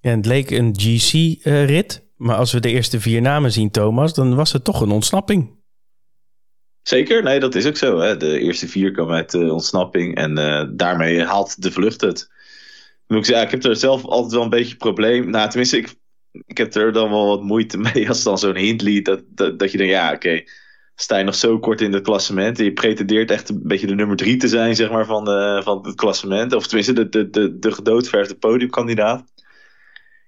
Ja, 0.01 0.15
het 0.15 0.25
leek 0.25 0.51
een 0.51 0.73
GC-rit. 0.77 2.03
Maar 2.23 2.35
als 2.35 2.51
we 2.51 2.59
de 2.59 2.69
eerste 2.69 2.99
vier 2.99 3.21
namen 3.21 3.51
zien, 3.51 3.71
Thomas, 3.71 4.13
dan 4.13 4.35
was 4.35 4.53
het 4.53 4.63
toch 4.63 4.81
een 4.81 4.91
ontsnapping. 4.91 5.61
Zeker, 6.81 7.23
nee, 7.23 7.39
dat 7.39 7.55
is 7.55 7.65
ook 7.65 7.77
zo. 7.77 7.99
Hè. 7.99 8.17
De 8.17 8.39
eerste 8.39 8.67
vier 8.67 8.91
komen 8.91 9.15
uit 9.15 9.31
de 9.31 9.53
ontsnapping 9.53 10.15
en 10.15 10.35
daarmee 10.75 11.23
haalt 11.23 11.61
de 11.61 11.71
vlucht 11.71 12.01
het. 12.01 12.31
Moet 13.07 13.17
ik, 13.17 13.25
zeggen, 13.25 13.45
ik 13.45 13.51
heb 13.51 13.63
er 13.63 13.75
zelf 13.75 14.05
altijd 14.05 14.33
wel 14.33 14.43
een 14.43 14.49
beetje 14.49 14.75
probleem. 14.75 15.29
Nou, 15.29 15.49
tenminste, 15.49 15.77
ik, 15.77 15.95
ik 16.45 16.57
heb 16.57 16.75
er 16.75 16.91
dan 16.91 17.09
wel 17.09 17.27
wat 17.27 17.43
moeite 17.43 17.77
mee 17.93 18.07
als 18.07 18.23
dan 18.23 18.37
zo'n 18.37 18.55
Hindley. 18.55 19.01
Dat, 19.01 19.23
dat, 19.27 19.59
dat 19.59 19.71
je 19.71 19.77
denkt, 19.77 19.93
ja, 19.93 20.13
oké. 20.13 20.43
sta 20.95 21.17
je 21.17 21.23
nog 21.23 21.35
zo 21.35 21.59
kort 21.59 21.81
in 21.81 21.93
het 21.93 22.03
klassement. 22.03 22.59
En 22.59 22.65
je 22.65 22.73
pretendeert 22.73 23.31
echt 23.31 23.49
een 23.49 23.59
beetje 23.63 23.87
de 23.87 23.95
nummer 23.95 24.15
drie 24.15 24.37
te 24.37 24.47
zijn, 24.47 24.75
zeg 24.75 24.91
maar, 24.91 25.05
van, 25.05 25.25
de, 25.25 25.61
van 25.63 25.85
het 25.85 25.95
klassement. 25.95 26.53
Of 26.53 26.67
tenminste, 26.67 26.93
de, 26.93 27.09
de, 27.09 27.29
de, 27.29 27.59
de 27.59 27.71
gedoodverfde 27.71 28.35
podiumkandidaat. 28.35 29.32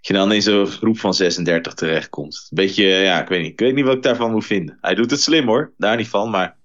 Je 0.08 0.14
dan 0.14 0.32
in 0.32 0.42
zo'n 0.42 0.68
groep 0.68 1.00
van 1.00 1.14
36 1.14 1.74
terechtkomt. 1.74 2.48
Een 2.50 2.56
beetje, 2.56 2.84
ja, 2.84 3.22
ik 3.22 3.28
weet 3.28 3.42
niet. 3.42 3.52
Ik 3.52 3.60
weet 3.60 3.76
niet 3.76 3.86
wat 3.86 3.96
ik 3.96 4.04
daarvan 4.04 4.32
moet 4.32 4.46
vinden. 4.46 4.78
Hij 4.82 4.96
doet 4.96 5.12
het 5.12 5.22
slim 5.22 5.48
hoor, 5.48 5.74
daar 5.78 5.98
niet 5.98 6.08
van, 6.08 6.30
maar 6.30 6.56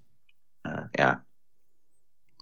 uh, 0.62 0.73
ja. 0.90 1.25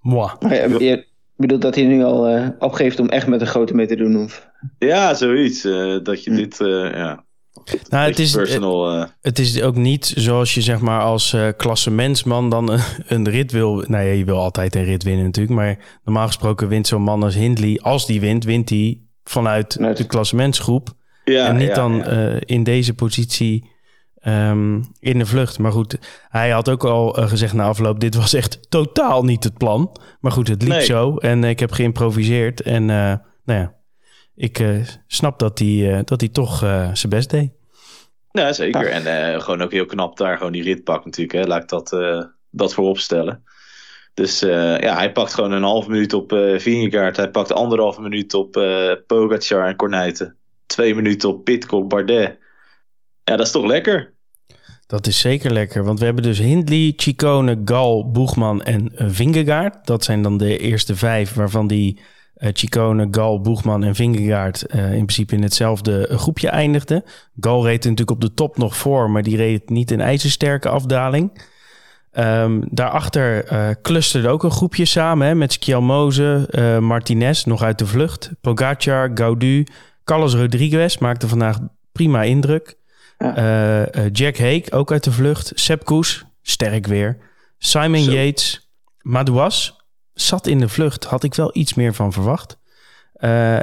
Moi. 0.02 0.30
Je 0.78 1.06
bedoelt 1.36 1.62
dat 1.62 1.74
hij 1.74 1.84
nu 1.84 2.02
al 2.02 2.36
uh, 2.36 2.48
opgeeft 2.58 3.00
om 3.00 3.08
echt 3.08 3.26
met 3.26 3.40
een 3.40 3.46
grote 3.46 3.74
mee 3.74 3.86
te 3.86 3.96
doen? 3.96 4.22
Of? 4.22 4.48
Ja, 4.78 5.14
zoiets. 5.14 5.64
Uh, 5.64 5.98
dat 6.02 6.24
je 6.24 6.30
hm. 6.30 6.36
dit, 6.36 6.56
ja. 6.58 7.24
Nou, 7.88 8.08
het 8.08 8.18
is, 8.18 8.32
personal, 8.32 9.06
het 9.20 9.38
is 9.38 9.62
ook 9.62 9.76
niet 9.76 10.12
zoals 10.16 10.54
je 10.54 10.60
zeg 10.60 10.80
maar 10.80 11.00
als 11.00 11.32
uh, 11.32 11.48
klassementsman 11.56 12.50
dan 12.50 12.70
een, 12.70 12.80
een, 13.06 13.28
rit 13.28 13.52
wil. 13.52 13.84
Nou 13.86 14.04
ja, 14.04 14.12
je 14.12 14.24
wil 14.24 14.38
altijd 14.38 14.74
een 14.74 14.84
rit 14.84 15.02
winnen 15.02 15.24
natuurlijk. 15.24 15.54
Maar 15.54 15.78
normaal 16.04 16.26
gesproken 16.26 16.68
wint 16.68 16.86
zo'n 16.86 17.02
man 17.02 17.22
als 17.22 17.34
Hindley. 17.34 17.80
Als 17.82 18.06
die 18.06 18.20
wint, 18.20 18.44
wint 18.44 18.68
hij 18.68 19.07
vanuit 19.28 19.96
de 19.96 20.06
klassementsgroep. 20.06 20.88
Ja, 21.24 21.46
en 21.46 21.56
niet 21.56 21.74
dan 21.74 22.12
uh, 22.12 22.36
in 22.40 22.62
deze 22.62 22.94
positie 22.94 23.70
um, 24.24 24.84
in 25.00 25.18
de 25.18 25.26
vlucht. 25.26 25.58
Maar 25.58 25.72
goed, 25.72 25.98
hij 26.28 26.50
had 26.50 26.68
ook 26.68 26.84
al 26.84 27.18
uh, 27.18 27.28
gezegd 27.28 27.52
na 27.52 27.64
afloop... 27.64 28.00
dit 28.00 28.14
was 28.14 28.34
echt 28.34 28.70
totaal 28.70 29.24
niet 29.24 29.44
het 29.44 29.58
plan. 29.58 29.96
Maar 30.20 30.32
goed, 30.32 30.48
het 30.48 30.62
liep 30.62 30.70
nee. 30.70 30.84
zo 30.84 31.16
en 31.16 31.44
ik 31.44 31.60
heb 31.60 31.72
geïmproviseerd. 31.72 32.60
En 32.60 32.82
uh, 32.82 33.14
nou 33.44 33.60
ja, 33.60 33.74
ik 34.34 34.64
snap 35.06 35.38
dat 35.38 35.58
hij, 35.58 36.02
dat 36.04 36.20
hij 36.20 36.28
toch 36.28 36.58
zijn 36.92 37.08
best 37.08 37.30
deed. 37.30 37.50
Ja, 38.30 38.52
zeker. 38.52 38.88
En 38.88 39.40
gewoon 39.40 39.62
ook 39.62 39.72
heel 39.72 39.86
knap 39.86 40.16
daar 40.16 40.36
gewoon 40.36 40.52
die 40.52 40.62
rit 40.62 40.84
pakt 40.84 41.04
natuurlijk. 41.04 41.38
Hè. 41.38 41.46
Laat 41.46 41.62
ik 41.62 41.68
dat, 41.68 41.96
dat 42.50 42.74
voorop 42.74 42.98
stellen. 42.98 43.44
Dus 44.18 44.42
uh, 44.42 44.78
ja, 44.78 44.96
hij 44.96 45.12
pakt 45.12 45.34
gewoon 45.34 45.52
een 45.52 45.62
half 45.62 45.88
minuut 45.88 46.12
op 46.12 46.32
uh, 46.32 46.58
Vingegaard. 46.58 47.16
Hij 47.16 47.30
pakt 47.30 47.52
anderhalve 47.52 48.00
minuut 48.00 48.34
op 48.34 48.56
uh, 48.56 48.92
Pogacar 49.06 49.68
en 49.68 49.76
Cornijten. 49.76 50.36
Twee 50.66 50.94
minuten 50.94 51.28
op 51.28 51.44
Pitcock, 51.44 51.88
Bardet. 51.88 52.38
Ja, 53.24 53.36
dat 53.36 53.46
is 53.46 53.52
toch 53.52 53.64
lekker? 53.64 54.14
Dat 54.86 55.06
is 55.06 55.18
zeker 55.18 55.52
lekker. 55.52 55.84
Want 55.84 55.98
we 55.98 56.04
hebben 56.04 56.22
dus 56.22 56.38
Hindley, 56.38 56.92
Chicone, 56.96 57.60
Gal, 57.64 58.10
Boegman 58.10 58.62
en 58.62 58.92
Vingegaard. 58.94 59.86
Dat 59.86 60.04
zijn 60.04 60.22
dan 60.22 60.36
de 60.36 60.58
eerste 60.58 60.96
vijf 60.96 61.34
waarvan 61.34 61.66
die 61.66 62.00
Chicone, 62.34 63.08
Gal, 63.10 63.40
Boegman 63.40 63.84
en 63.84 63.94
Vingegaard 63.94 64.62
in 64.72 64.88
principe 64.90 65.34
in 65.34 65.42
hetzelfde 65.42 66.08
groepje 66.10 66.48
eindigden. 66.48 67.04
Gal 67.40 67.64
reed 67.64 67.84
natuurlijk 67.84 68.10
op 68.10 68.20
de 68.20 68.34
top 68.34 68.56
nog 68.56 68.76
voor, 68.76 69.10
maar 69.10 69.22
die 69.22 69.36
reed 69.36 69.70
niet 69.70 69.90
in 69.90 70.00
ijzersterke 70.00 70.68
afdaling. 70.68 71.56
Um, 72.12 72.62
daarachter 72.70 73.52
uh, 73.52 73.68
clusterde 73.82 74.28
ook 74.28 74.42
een 74.42 74.50
groepje 74.50 74.84
samen 74.84 75.26
hè, 75.26 75.34
met 75.34 75.52
Skjelmoze, 75.52 76.48
uh, 76.50 76.78
Martinez 76.78 77.44
nog 77.44 77.62
uit 77.62 77.78
de 77.78 77.86
vlucht. 77.86 78.30
Pogacar, 78.40 79.10
Gaudu, 79.14 79.66
Carlos 80.04 80.34
Rodriguez 80.34 80.98
maakte 80.98 81.28
vandaag 81.28 81.58
prima 81.92 82.22
indruk. 82.22 82.76
Ja. 83.18 83.86
Uh, 83.94 84.08
Jack 84.12 84.38
Hake 84.38 84.72
ook 84.72 84.92
uit 84.92 85.04
de 85.04 85.12
vlucht. 85.12 85.52
Sepp 85.54 85.84
Koes, 85.84 86.24
sterk 86.42 86.86
weer. 86.86 87.18
Simon 87.58 88.02
Zo. 88.02 88.12
Yates, 88.12 88.70
Madouas 89.00 89.76
zat 90.14 90.46
in 90.46 90.58
de 90.58 90.68
vlucht. 90.68 91.04
Had 91.04 91.24
ik 91.24 91.34
wel 91.34 91.50
iets 91.52 91.74
meer 91.74 91.94
van 91.94 92.12
verwacht. 92.12 92.58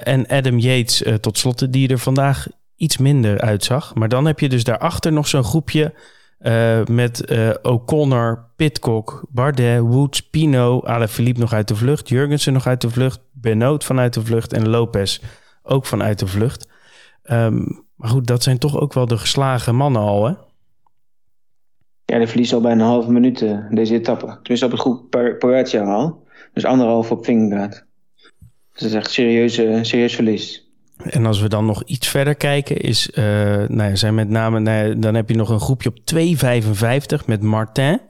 en 0.04 0.28
Adam 0.28 0.60
Yates 0.60 1.04
tot 1.22 1.38
slot, 1.38 1.74
die 1.74 1.88
er 1.88 2.00
vandaag 2.00 2.48
iets 2.75 2.98
minder 2.98 3.42
uitzag. 3.42 3.94
Maar 3.94 4.10
dan 4.10 4.25
heb 4.25 4.40
je 4.40 4.50
dus 4.50 4.64
daarachter 4.64 5.14
nog 5.14 5.28
zo'n 5.28 5.44
groepje 5.44 5.94
uh, 6.39 6.86
met 6.86 7.32
uh, 7.32 7.50
O'Connor, 7.62 8.50
Pitcock, 8.56 9.25
Bardet, 9.30 9.80
Woods, 9.80 10.30
Pino, 10.30 10.82
Philippe 11.08 11.39
nog 11.39 11.54
uit 11.54 11.68
de 11.68 11.75
vlucht, 11.75 12.10
Jurgensen 12.10 12.54
nog 12.54 12.68
uit 12.68 12.82
de 12.82 12.89
vlucht, 12.89 13.20
Benoot 13.32 13.84
vanuit 13.84 14.13
de 14.13 14.25
vlucht 14.25 14.54
en 14.54 14.70
Lopez 14.70 15.20
ook 15.63 15.86
vanuit 15.86 16.20
de 16.20 16.27
vlucht. 16.27 16.70
Um, 17.24 17.86
maar 17.96 18.10
goed, 18.10 18.27
dat 18.27 18.44
zijn 18.44 18.58
toch 18.58 18.80
ook 18.80 18.94
wel 18.94 19.06
de 19.06 19.18
geslagen 19.18 19.75
mannen 19.75 20.01
al, 20.01 20.25
hè? 20.25 20.34
Ja, 22.06 22.18
die 22.18 22.27
verliezen 22.27 22.56
al 22.58 22.63
bijna 22.63 22.84
een 22.84 22.89
halve 22.89 23.12
minuut 23.12 23.42
uh, 23.42 23.60
deze 23.70 23.94
etappe. 23.94 24.25
Tenminste 24.25 24.65
op 24.65 24.72
het 24.72 24.80
groep 24.80 25.10
Pogacar 25.39 25.88
al. 25.88 26.27
Dus 26.54 26.65
anderhalf 26.65 27.12
op 27.12 27.25
Vingegaard. 27.25 27.86
Dus 28.72 28.82
dat 28.82 28.89
is 28.89 28.94
echt 28.94 29.12
serieus, 29.12 29.54
serieus 29.89 30.15
verlies. 30.15 30.64
En 30.98 31.25
als 31.25 31.42
we 31.42 31.50
dan 31.50 31.66
nog 31.66 31.84
iets 31.84 32.08
verder 32.08 32.36
kijken, 32.36 32.78
is, 32.78 33.10
uh, 33.10 33.25
nou 33.68 33.84
ja, 33.90 33.96
zijn 33.96 34.16
met 34.16 34.30
name, 34.30 34.60
nou, 34.60 35.00
dan 35.00 35.16
heb 35.16 35.30
je 35.30 35.36
nog 35.36 35.50
een 35.50 35.60
groepje 35.60 35.90
op 35.90 35.98
2,55 37.22 37.25
met 37.25 37.42
Martin. 37.42 38.02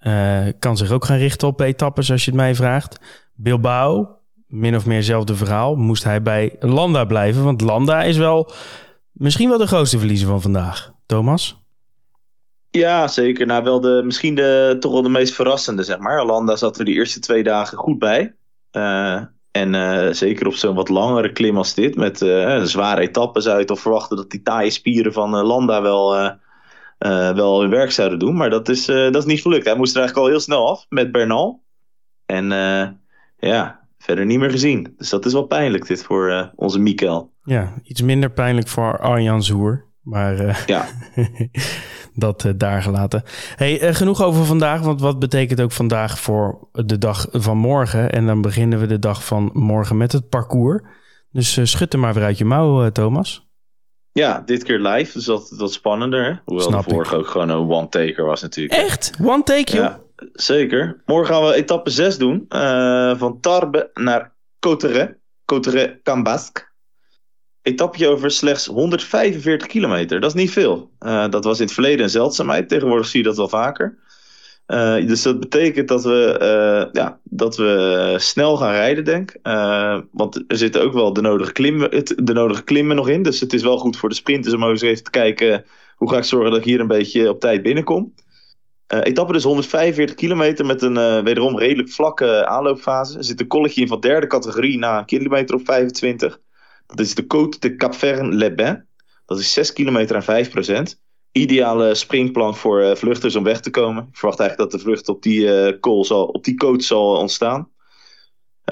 Uh, 0.00 0.46
kan 0.58 0.76
zich 0.76 0.90
ook 0.90 1.04
gaan 1.04 1.18
richten 1.18 1.48
op 1.48 1.60
etappes 1.60 2.10
als 2.10 2.24
je 2.24 2.30
het 2.30 2.40
mij 2.40 2.54
vraagt. 2.54 3.00
Bilbao, 3.34 4.16
min 4.46 4.76
of 4.76 4.86
meer 4.86 4.96
hetzelfde 4.96 5.34
verhaal. 5.34 5.76
Moest 5.76 6.04
hij 6.04 6.22
bij 6.22 6.56
Landa 6.60 7.04
blijven, 7.04 7.44
want 7.44 7.60
Landa 7.60 8.02
is 8.02 8.16
wel 8.16 8.52
misschien 9.12 9.48
wel 9.48 9.58
de 9.58 9.66
grootste 9.66 9.98
verliezer 9.98 10.28
van 10.28 10.42
vandaag. 10.42 10.92
Thomas? 11.06 11.62
Ja, 12.70 13.08
zeker. 13.08 13.46
Nou, 13.46 13.64
wel 13.64 13.80
de, 13.80 14.02
misschien 14.04 14.34
de, 14.34 14.76
toch 14.80 14.92
wel 14.92 15.02
de 15.02 15.08
meest 15.08 15.34
verrassende, 15.34 15.82
zeg 15.82 15.98
maar. 15.98 16.24
Landa 16.24 16.56
zat 16.56 16.78
er 16.78 16.84
die 16.84 16.94
eerste 16.94 17.20
twee 17.20 17.42
dagen 17.42 17.78
goed 17.78 17.98
bij. 17.98 18.34
Uh, 18.72 19.22
en 19.50 19.74
uh, 19.74 20.12
zeker 20.12 20.46
op 20.46 20.54
zo'n 20.54 20.74
wat 20.74 20.88
langere 20.88 21.32
klim 21.32 21.56
als 21.56 21.74
dit, 21.74 21.96
met 21.96 22.20
uh, 22.20 22.62
zware 22.62 23.00
etappes 23.00 23.44
zou 23.44 23.58
je 23.58 23.64
toch 23.64 23.80
verwachten 23.80 24.16
dat 24.16 24.30
die 24.30 24.42
taaie 24.42 24.70
spieren 24.70 25.12
van 25.12 25.34
uh, 25.34 25.42
Landa 25.44 25.82
wel, 25.82 26.36
wel 27.34 27.60
hun 27.60 27.70
werk 27.70 27.90
zouden 27.90 28.18
doen. 28.18 28.36
Maar 28.36 28.50
dat 28.50 28.68
is, 28.68 28.86
dat 28.86 29.16
is 29.16 29.24
niet 29.24 29.40
gelukt. 29.40 29.64
Hij 29.64 29.76
moest 29.76 29.94
er 29.94 29.98
eigenlijk 30.00 30.28
al 30.28 30.32
heel 30.32 30.42
snel 30.44 30.68
af 30.70 30.86
met 30.88 31.12
Bernal. 31.12 31.62
En 32.26 32.48
ja, 33.38 33.80
verder 33.98 34.26
niet 34.26 34.38
meer 34.38 34.50
gezien. 34.50 34.94
Dus 34.96 35.10
dat 35.10 35.26
is 35.26 35.32
wel 35.32 35.46
pijnlijk 35.46 35.86
dit 35.86 36.02
voor 36.02 36.52
onze 36.54 36.78
Mikel. 36.78 37.32
Ja, 37.44 37.72
iets 37.82 38.02
minder 38.02 38.30
pijnlijk 38.30 38.68
voor 38.68 38.98
Arjan 38.98 39.42
Zoer. 39.42 39.84
Maar 40.02 40.64
ja. 40.66 40.86
dat 42.18 42.44
uh, 42.44 42.52
daar 42.56 42.82
gelaten. 42.82 43.22
Hey, 43.56 43.88
uh, 43.88 43.94
genoeg 43.94 44.22
over 44.22 44.44
vandaag, 44.44 44.80
want 44.80 45.00
wat 45.00 45.18
betekent 45.18 45.60
ook 45.60 45.72
vandaag 45.72 46.18
voor 46.18 46.68
de 46.72 46.98
dag 46.98 47.26
van 47.30 47.56
morgen? 47.56 48.12
En 48.12 48.26
dan 48.26 48.40
beginnen 48.40 48.78
we 48.78 48.86
de 48.86 48.98
dag 48.98 49.24
van 49.24 49.50
morgen 49.52 49.96
met 49.96 50.12
het 50.12 50.28
parcours. 50.28 50.82
Dus 51.30 51.56
uh, 51.56 51.64
schud 51.64 51.92
er 51.92 51.98
maar 51.98 52.14
weer 52.14 52.24
uit 52.24 52.38
je 52.38 52.44
mouw, 52.44 52.90
Thomas. 52.90 53.46
Ja, 54.12 54.42
dit 54.46 54.62
keer 54.62 54.80
live, 54.80 55.12
dus 55.12 55.24
dat 55.24 55.54
wat 55.56 55.72
spannender. 55.72 56.24
Hè? 56.24 56.34
Hoewel 56.44 56.66
Snap 56.66 56.84
de 56.84 56.90
vorige 56.90 57.14
ik. 57.14 57.20
ook 57.20 57.28
gewoon 57.28 57.48
een 57.48 57.70
one-taker 57.70 58.24
was 58.24 58.42
natuurlijk. 58.42 58.80
Echt? 58.80 59.12
One-take, 59.22 59.72
joh? 59.72 59.84
Ja, 59.84 60.00
zeker. 60.32 61.02
Morgen 61.06 61.34
gaan 61.34 61.44
we 61.44 61.54
etappe 61.54 61.90
6 61.90 62.18
doen. 62.18 62.44
van 63.18 63.40
Tarbes 63.40 63.84
naar 63.94 64.36
Cotteret. 64.58 65.16
Cotteret-Cambasque 65.44 66.67
etappje 67.68 68.08
over 68.08 68.30
slechts 68.30 68.66
145 68.66 69.68
kilometer. 69.68 70.20
Dat 70.20 70.34
is 70.34 70.40
niet 70.40 70.50
veel. 70.50 70.90
Uh, 71.00 71.28
dat 71.28 71.44
was 71.44 71.58
in 71.58 71.64
het 71.64 71.74
verleden 71.74 72.04
een 72.04 72.10
zeldzaamheid. 72.10 72.68
Tegenwoordig 72.68 73.06
zie 73.06 73.20
je 73.20 73.26
dat 73.26 73.36
wel 73.36 73.48
vaker. 73.48 73.98
Uh, 74.66 75.06
dus 75.06 75.22
dat 75.22 75.40
betekent 75.40 75.88
dat 75.88 76.04
we, 76.04 76.38
uh, 76.42 76.92
ja, 76.92 77.20
dat 77.24 77.56
we 77.56 78.14
snel 78.18 78.56
gaan 78.56 78.72
rijden, 78.72 79.04
denk 79.04 79.30
ik. 79.30 79.40
want 80.12 80.44
er 80.46 80.56
zitten 80.56 80.82
ook 80.82 80.92
wel 80.92 81.12
de 81.12 81.20
nodige, 81.20 81.52
klimmen, 81.52 81.90
de 82.24 82.32
nodige 82.32 82.62
klimmen 82.62 82.96
nog 82.96 83.08
in. 83.08 83.22
Dus 83.22 83.40
het 83.40 83.52
is 83.52 83.62
wel 83.62 83.78
goed 83.78 83.96
voor 83.96 84.08
de 84.08 84.14
sprinters 84.14 84.54
om 84.54 84.62
eens 84.62 84.80
even 84.80 85.04
te 85.04 85.10
kijken... 85.10 85.64
hoe 85.96 86.10
ga 86.10 86.16
ik 86.16 86.24
zorgen 86.24 86.50
dat 86.50 86.58
ik 86.58 86.64
hier 86.64 86.80
een 86.80 86.86
beetje 86.86 87.28
op 87.28 87.40
tijd 87.40 87.62
binnenkom. 87.62 88.14
etappe 88.86 89.32
dus 89.32 89.44
145 89.44 90.14
kilometer 90.14 90.66
met 90.66 90.82
een 90.82 91.24
wederom 91.24 91.58
redelijk 91.58 91.90
vlakke 91.90 92.46
aanloopfase. 92.46 93.18
Er 93.18 93.24
zit 93.24 93.40
een 93.40 93.46
kolletje 93.46 93.80
in 93.80 93.88
van 93.88 94.00
derde 94.00 94.26
categorie 94.26 94.78
na 94.78 94.98
een 94.98 95.04
kilometer 95.04 95.54
op 95.54 95.64
25... 95.64 96.40
Dat 96.94 97.00
is 97.00 97.14
de 97.14 97.22
Côte 97.22 97.58
de 97.58 97.76
Capvern-les-Bains. 97.76 98.78
Dat 99.26 99.38
is 99.38 99.52
6 99.52 99.72
kilometer 99.72 100.16
en 100.16 100.92
5%. 100.94 100.98
Ideale 101.32 101.94
springplank 101.94 102.56
voor 102.56 102.82
uh, 102.82 102.94
vluchters 102.94 103.36
om 103.36 103.44
weg 103.44 103.60
te 103.60 103.70
komen. 103.70 104.02
Ik 104.02 104.16
verwacht 104.16 104.40
eigenlijk 104.40 104.70
dat 104.70 104.80
de 104.80 104.86
vlucht 104.86 105.08
op 105.08 105.22
die, 105.22 105.40
uh, 105.80 106.02
zal, 106.02 106.26
op 106.26 106.44
die 106.44 106.56
coach 106.56 106.82
zal 106.82 107.16
ontstaan. 107.16 107.70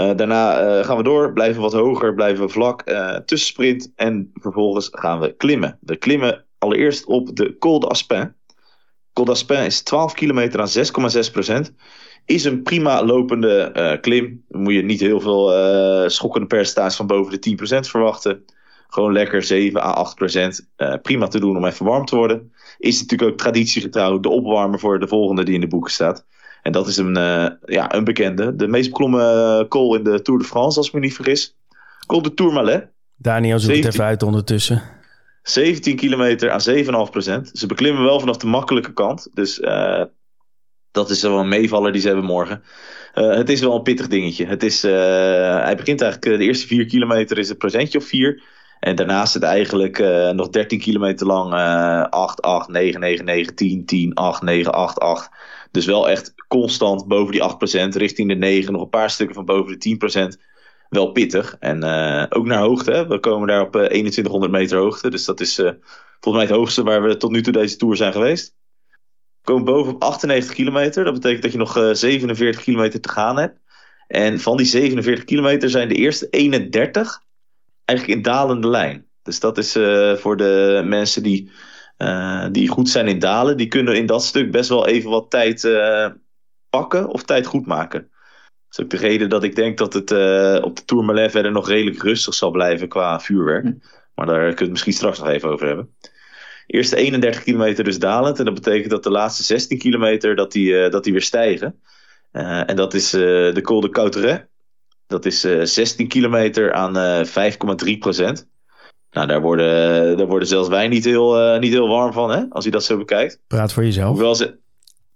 Uh, 0.01 0.17
daarna 0.17 0.83
gaan 0.83 0.97
we 0.97 1.03
door, 1.03 1.33
blijven 1.33 1.63
wat 1.63 1.73
hoger, 1.73 2.15
blijven 2.15 2.45
we 2.45 2.53
vlak, 2.53 2.83
tussensprint 3.25 3.93
en 3.95 4.31
vervolgens 4.35 4.89
gaan 4.93 5.21
we 5.21 5.37
klimmen. 5.37 5.79
We 5.81 5.97
klimmen 5.97 6.45
allereerst 6.59 7.07
op 7.07 7.37
de 7.37 7.59
Col 7.59 7.81
d'Aspin. 7.81 8.35
Col 9.17 9.33
is 9.49 9.83
12 9.83 10.15
kilometer 10.15 10.61
aan 10.61 10.69
6,6% 11.69 11.75
is 12.25 12.45
een 12.45 12.63
prima 12.63 13.05
lopende 13.05 13.73
uh, 13.77 14.01
klim. 14.01 14.45
Dan 14.49 14.63
moet 14.63 14.73
je 14.73 14.83
niet 14.83 15.01
heel 15.01 15.21
veel 15.21 15.53
uh, 16.03 16.09
schokkende 16.09 16.47
percentages 16.47 16.97
van 16.97 17.07
boven 17.07 17.41
de 17.41 17.57
10% 17.85 17.89
verwachten. 17.89 18.45
Gewoon 18.89 19.13
lekker 19.13 19.43
7 19.43 19.81
à 19.81 19.91
8 19.91 20.15
procent. 20.15 20.69
Uh, 20.77 20.95
prima 21.03 21.29
te 21.29 21.41
doen 21.41 21.57
om 21.57 21.65
even 21.65 21.87
warm 21.87 22.05
te 22.05 22.17
worden. 22.17 22.53
Is 22.79 23.01
natuurlijk 23.01 23.31
ook 23.31 23.39
traditiegetrouw 23.39 24.21
de 24.21 24.29
opwarmer 24.29 24.79
voor 24.79 24.99
de 24.99 25.09
volgende 25.09 25.45
die 25.45 25.55
in 25.55 25.61
de 25.61 25.69
boeken 25.69 25.93
staat. 25.93 26.25
En 26.63 26.73
dat 26.73 26.87
is 26.87 26.97
een, 26.97 27.15
ja, 27.65 27.95
een 27.95 28.05
bekende. 28.05 28.57
De 28.57 28.67
meest 28.67 28.89
beklommen 28.89 29.69
kool 29.69 29.95
in 29.95 30.05
de 30.05 30.23
Tour 30.23 30.41
de 30.41 30.47
France, 30.47 30.79
als 30.79 30.87
ik 30.87 30.93
me 30.93 31.01
niet 31.01 31.15
vergis. 31.15 31.57
Col 32.07 32.23
de 32.23 32.35
Tourmalet. 32.35 32.89
Daniel 33.17 33.59
zoekt 33.59 33.75
17, 33.75 33.85
het 33.85 33.95
even 33.95 34.07
uit 34.07 34.23
ondertussen. 34.23 34.83
17 35.49 35.97
kilometer 35.97 36.51
aan 36.51 37.07
7,5 37.07 37.11
procent. 37.11 37.51
Ze 37.53 37.67
beklimmen 37.67 38.03
wel 38.03 38.21
vanaf 38.21 38.37
de 38.37 38.47
makkelijke 38.47 38.93
kant. 38.93 39.29
Dus 39.35 39.59
uh, 39.59 40.03
dat 40.91 41.11
is 41.11 41.23
wel 41.23 41.39
een 41.39 41.49
meevaller 41.49 41.93
die 41.93 42.01
ze 42.01 42.07
hebben 42.07 42.25
morgen. 42.25 42.63
Uh, 43.15 43.35
het 43.35 43.49
is 43.49 43.61
wel 43.61 43.75
een 43.75 43.83
pittig 43.83 44.09
dingetje. 44.09 44.47
Het 44.47 44.63
is, 44.63 44.85
uh, 44.85 44.93
hij 45.63 45.77
begint 45.77 46.01
eigenlijk, 46.01 46.39
de 46.39 46.45
eerste 46.45 46.67
4 46.67 46.87
kilometer 46.87 47.39
is 47.39 47.49
een 47.49 47.57
procentje 47.57 47.99
of 47.99 48.05
4. 48.05 48.43
En 48.81 48.97
daarnaast 48.97 49.33
zit 49.33 49.43
eigenlijk 49.43 49.99
nog 50.35 50.49
13 50.49 50.79
kilometer 50.79 51.27
lang 51.27 51.53
8, 52.11 52.43
8, 52.43 52.69
9, 52.69 53.01
9, 53.01 53.25
9, 53.25 53.55
10, 53.55 53.85
10, 53.85 54.15
8, 54.15 54.43
9, 54.43 54.73
8, 54.73 54.99
8. 54.99 55.31
Dus 55.71 55.87
wel 55.87 56.09
echt 56.09 56.35
constant 56.49 57.07
boven 57.07 57.33
die 57.33 57.43
8%, 57.87 57.89
richting 57.97 58.29
de 58.29 58.35
9, 58.35 58.73
nog 58.73 58.83
een 58.83 58.89
paar 58.89 59.11
stukken 59.11 59.35
van 59.35 59.45
boven 59.45 59.79
de 59.79 60.39
10%. 60.39 60.56
Wel 60.97 61.13
pittig. 61.13 61.57
En 61.59 61.85
uh, 61.85 62.25
ook 62.29 62.47
naar 62.47 62.59
hoogte. 62.59 62.91
Hè. 62.91 63.07
We 63.07 63.21
komen 63.21 63.49
daar 63.49 63.61
op 63.61 63.77
uh, 63.77 63.85
2100 63.85 64.53
meter 64.53 64.79
hoogte. 64.79 65.11
Dus 65.11 65.25
dat 65.25 65.41
is 65.41 65.59
uh, 65.59 65.71
volgens 66.21 66.35
mij 66.35 66.43
het 66.43 66.51
hoogste 66.51 66.83
waar 66.83 67.03
we 67.03 67.17
tot 67.17 67.31
nu 67.31 67.43
toe 67.43 67.53
deze 67.53 67.77
tour 67.77 67.97
zijn 67.97 68.13
geweest. 68.13 68.55
We 68.89 69.53
komen 69.53 69.65
boven 69.65 69.95
op 69.95 70.03
98 70.03 70.55
kilometer. 70.55 71.05
Dat 71.05 71.15
betekent 71.15 71.43
dat 71.43 71.53
je 71.53 71.59
nog 71.59 71.97
47 71.97 72.63
kilometer 72.63 73.01
te 73.01 73.09
gaan 73.09 73.39
hebt. 73.39 73.61
En 74.07 74.41
van 74.41 74.57
die 74.57 74.67
47 74.67 75.25
kilometer 75.25 75.71
zijn 75.71 75.89
de 75.89 75.95
eerste 75.95 76.29
31 76.31 77.23
eigenlijk 77.85 78.19
in 78.19 78.25
dalende 78.25 78.69
lijn. 78.69 79.07
Dus 79.23 79.41
dat 79.41 79.59
is 79.59 79.73
voor 80.21 80.37
de 80.37 80.83
mensen 80.85 81.23
die 81.23 81.51
die 82.51 82.69
goed 82.69 82.89
zijn 82.89 83.09
in 83.09 83.19
dalen, 83.19 83.57
die 83.57 83.69
kunnen 83.69 83.97
in 83.97 84.07
dat 84.07 84.25
stuk 84.25 84.51
best 84.51 84.69
wel 84.69 84.87
even 84.87 85.11
wat 85.11 85.31
tijd 85.31 85.69
pakken 86.71 87.09
of 87.09 87.23
tijd 87.23 87.47
goed 87.47 87.67
maken. 87.67 88.11
Is 88.77 88.85
ook 88.85 88.91
de 88.91 88.97
reden 88.97 89.29
dat 89.29 89.45
ik 89.45 89.55
denk 89.55 89.79
dat 89.79 89.93
het 89.93 90.11
uh, 90.11 90.59
op 90.63 90.77
de 90.77 90.85
Tourmalet 90.85 91.31
verder 91.31 91.53
nog 91.53 91.69
redelijk 91.69 92.03
rustig 92.03 92.35
zal 92.35 92.51
blijven 92.51 92.89
qua 92.89 93.21
vuurwerk. 93.21 93.65
Hm. 93.65 93.75
Maar 94.15 94.27
daar 94.27 94.39
kunnen 94.39 94.57
we 94.57 94.63
het 94.63 94.71
misschien 94.71 94.93
straks 94.93 95.19
nog 95.19 95.29
even 95.29 95.51
over 95.51 95.67
hebben. 95.67 95.95
Eerste 96.67 96.97
31 96.97 97.43
kilometer 97.43 97.85
dus 97.85 97.99
dalend. 97.99 98.39
En 98.39 98.45
dat 98.45 98.55
betekent 98.55 98.91
dat 98.91 99.03
de 99.03 99.11
laatste 99.11 99.43
16 99.43 99.79
kilometer 99.79 100.37
dat 100.37 100.53
die, 100.53 100.89
dat 100.89 101.05
die 101.05 101.13
weer 101.13 101.23
stijgen. 101.23 101.81
en 102.31 102.77
dat 102.77 102.95
is 102.95 103.11
de 103.11 103.61
Col 103.63 103.81
de 103.81 103.91
Couteret. 103.91 104.49
Dat 105.07 105.25
is 105.25 105.41
16 105.41 106.09
kilometer 106.09 106.73
aan 106.73 107.27
5,3 107.27 107.99
procent. 107.99 108.49
Nou, 109.11 109.27
daar 109.27 109.41
worden, 109.41 110.17
daar 110.17 110.27
worden 110.27 110.49
zelfs 110.49 110.69
wij 110.69 110.89
niet 110.89 111.05
heel, 111.05 111.59
niet 111.59 111.73
heel 111.73 111.89
warm 111.89 112.13
van, 112.13 112.31
hè? 112.31 112.45
Als 112.49 112.65
je 112.65 112.71
dat 112.71 112.85
zo 112.85 112.97
bekijkt. 112.97 113.41
Praat 113.47 113.73
voor 113.73 113.85
jezelf. 113.85 114.09
Hoewel 114.09 114.35
ze... 114.35 114.59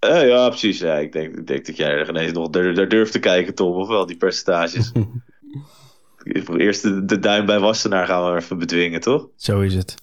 Uh, 0.06 0.28
ja, 0.28 0.48
precies. 0.48 0.78
Ja, 0.78 0.94
ik, 0.94 1.12
denk, 1.12 1.36
ik 1.36 1.46
denk 1.46 1.66
dat 1.66 1.76
jij 1.76 1.90
er 1.90 2.08
ineens 2.08 2.32
nog 2.32 2.50
daar, 2.50 2.88
durft 2.88 3.12
te 3.12 3.18
kijken, 3.18 3.54
Tom. 3.54 3.74
Of 3.74 3.88
wel, 3.88 4.06
die 4.06 4.16
percentages. 4.16 4.92
Eerst 6.56 6.82
de, 6.82 7.04
de 7.04 7.18
duim 7.18 7.46
bij 7.46 7.58
Wassenaar 7.58 8.06
gaan 8.06 8.32
we 8.32 8.38
even 8.40 8.58
bedwingen, 8.58 9.00
toch? 9.00 9.28
Zo 9.36 9.60
is 9.60 9.74
het. 9.74 9.94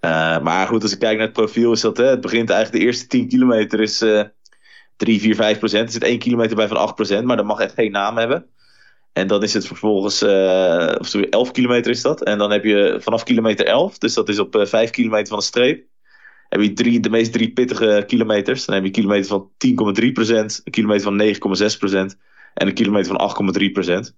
Uh, 0.00 0.40
maar 0.40 0.66
goed, 0.66 0.82
als 0.82 0.92
ik 0.92 0.98
kijk 0.98 1.16
naar 1.16 1.26
het 1.26 1.36
profiel, 1.36 1.72
is 1.72 1.80
dat... 1.80 1.96
Hè, 1.96 2.04
het 2.04 2.20
begint 2.20 2.50
eigenlijk 2.50 2.82
de 2.82 2.88
eerste 2.88 3.06
10 3.06 3.28
kilometer 3.28 3.80
is... 3.80 4.04
3, 4.96 5.20
4, 5.20 5.34
5 5.34 5.58
procent. 5.58 5.86
Er 5.86 5.92
zit 5.92 6.02
1 6.02 6.18
kilometer 6.18 6.56
bij 6.56 6.68
van 6.68 6.76
8 6.76 6.94
procent. 6.94 7.24
Maar 7.24 7.36
dat 7.36 7.46
mag 7.46 7.60
echt 7.60 7.74
geen 7.74 7.90
naam 7.90 8.16
hebben. 8.16 8.46
En 9.16 9.26
dan 9.26 9.42
is 9.42 9.54
het 9.54 9.66
vervolgens, 9.66 10.22
uh, 10.22 10.94
of 10.98 11.06
sorry, 11.06 11.26
11 11.30 11.50
kilometer 11.50 11.90
is 11.90 12.02
dat. 12.02 12.22
En 12.22 12.38
dan 12.38 12.50
heb 12.50 12.64
je 12.64 12.96
vanaf 13.00 13.22
kilometer 13.22 13.66
11, 13.66 13.98
dus 13.98 14.14
dat 14.14 14.28
is 14.28 14.38
op 14.38 14.56
uh, 14.56 14.66
5 14.66 14.90
kilometer 14.90 15.26
van 15.26 15.38
de 15.38 15.44
streep, 15.44 15.84
heb 16.48 16.60
je 16.60 16.72
drie, 16.72 17.00
de 17.00 17.10
meest 17.10 17.32
drie 17.32 17.52
pittige 17.52 18.04
kilometers. 18.06 18.64
Dan 18.64 18.74
heb 18.74 18.84
je 18.84 18.88
een 18.88 18.94
kilometer 18.94 19.28
van 19.28 19.50
10,3%, 19.66 20.62
een 20.64 20.72
kilometer 20.72 21.02
van 21.02 21.18
9,6% 22.14 22.18
en 22.54 22.66
een 22.66 22.74
kilometer 22.74 23.16
van 23.16 23.54
8,3%. 24.10 24.14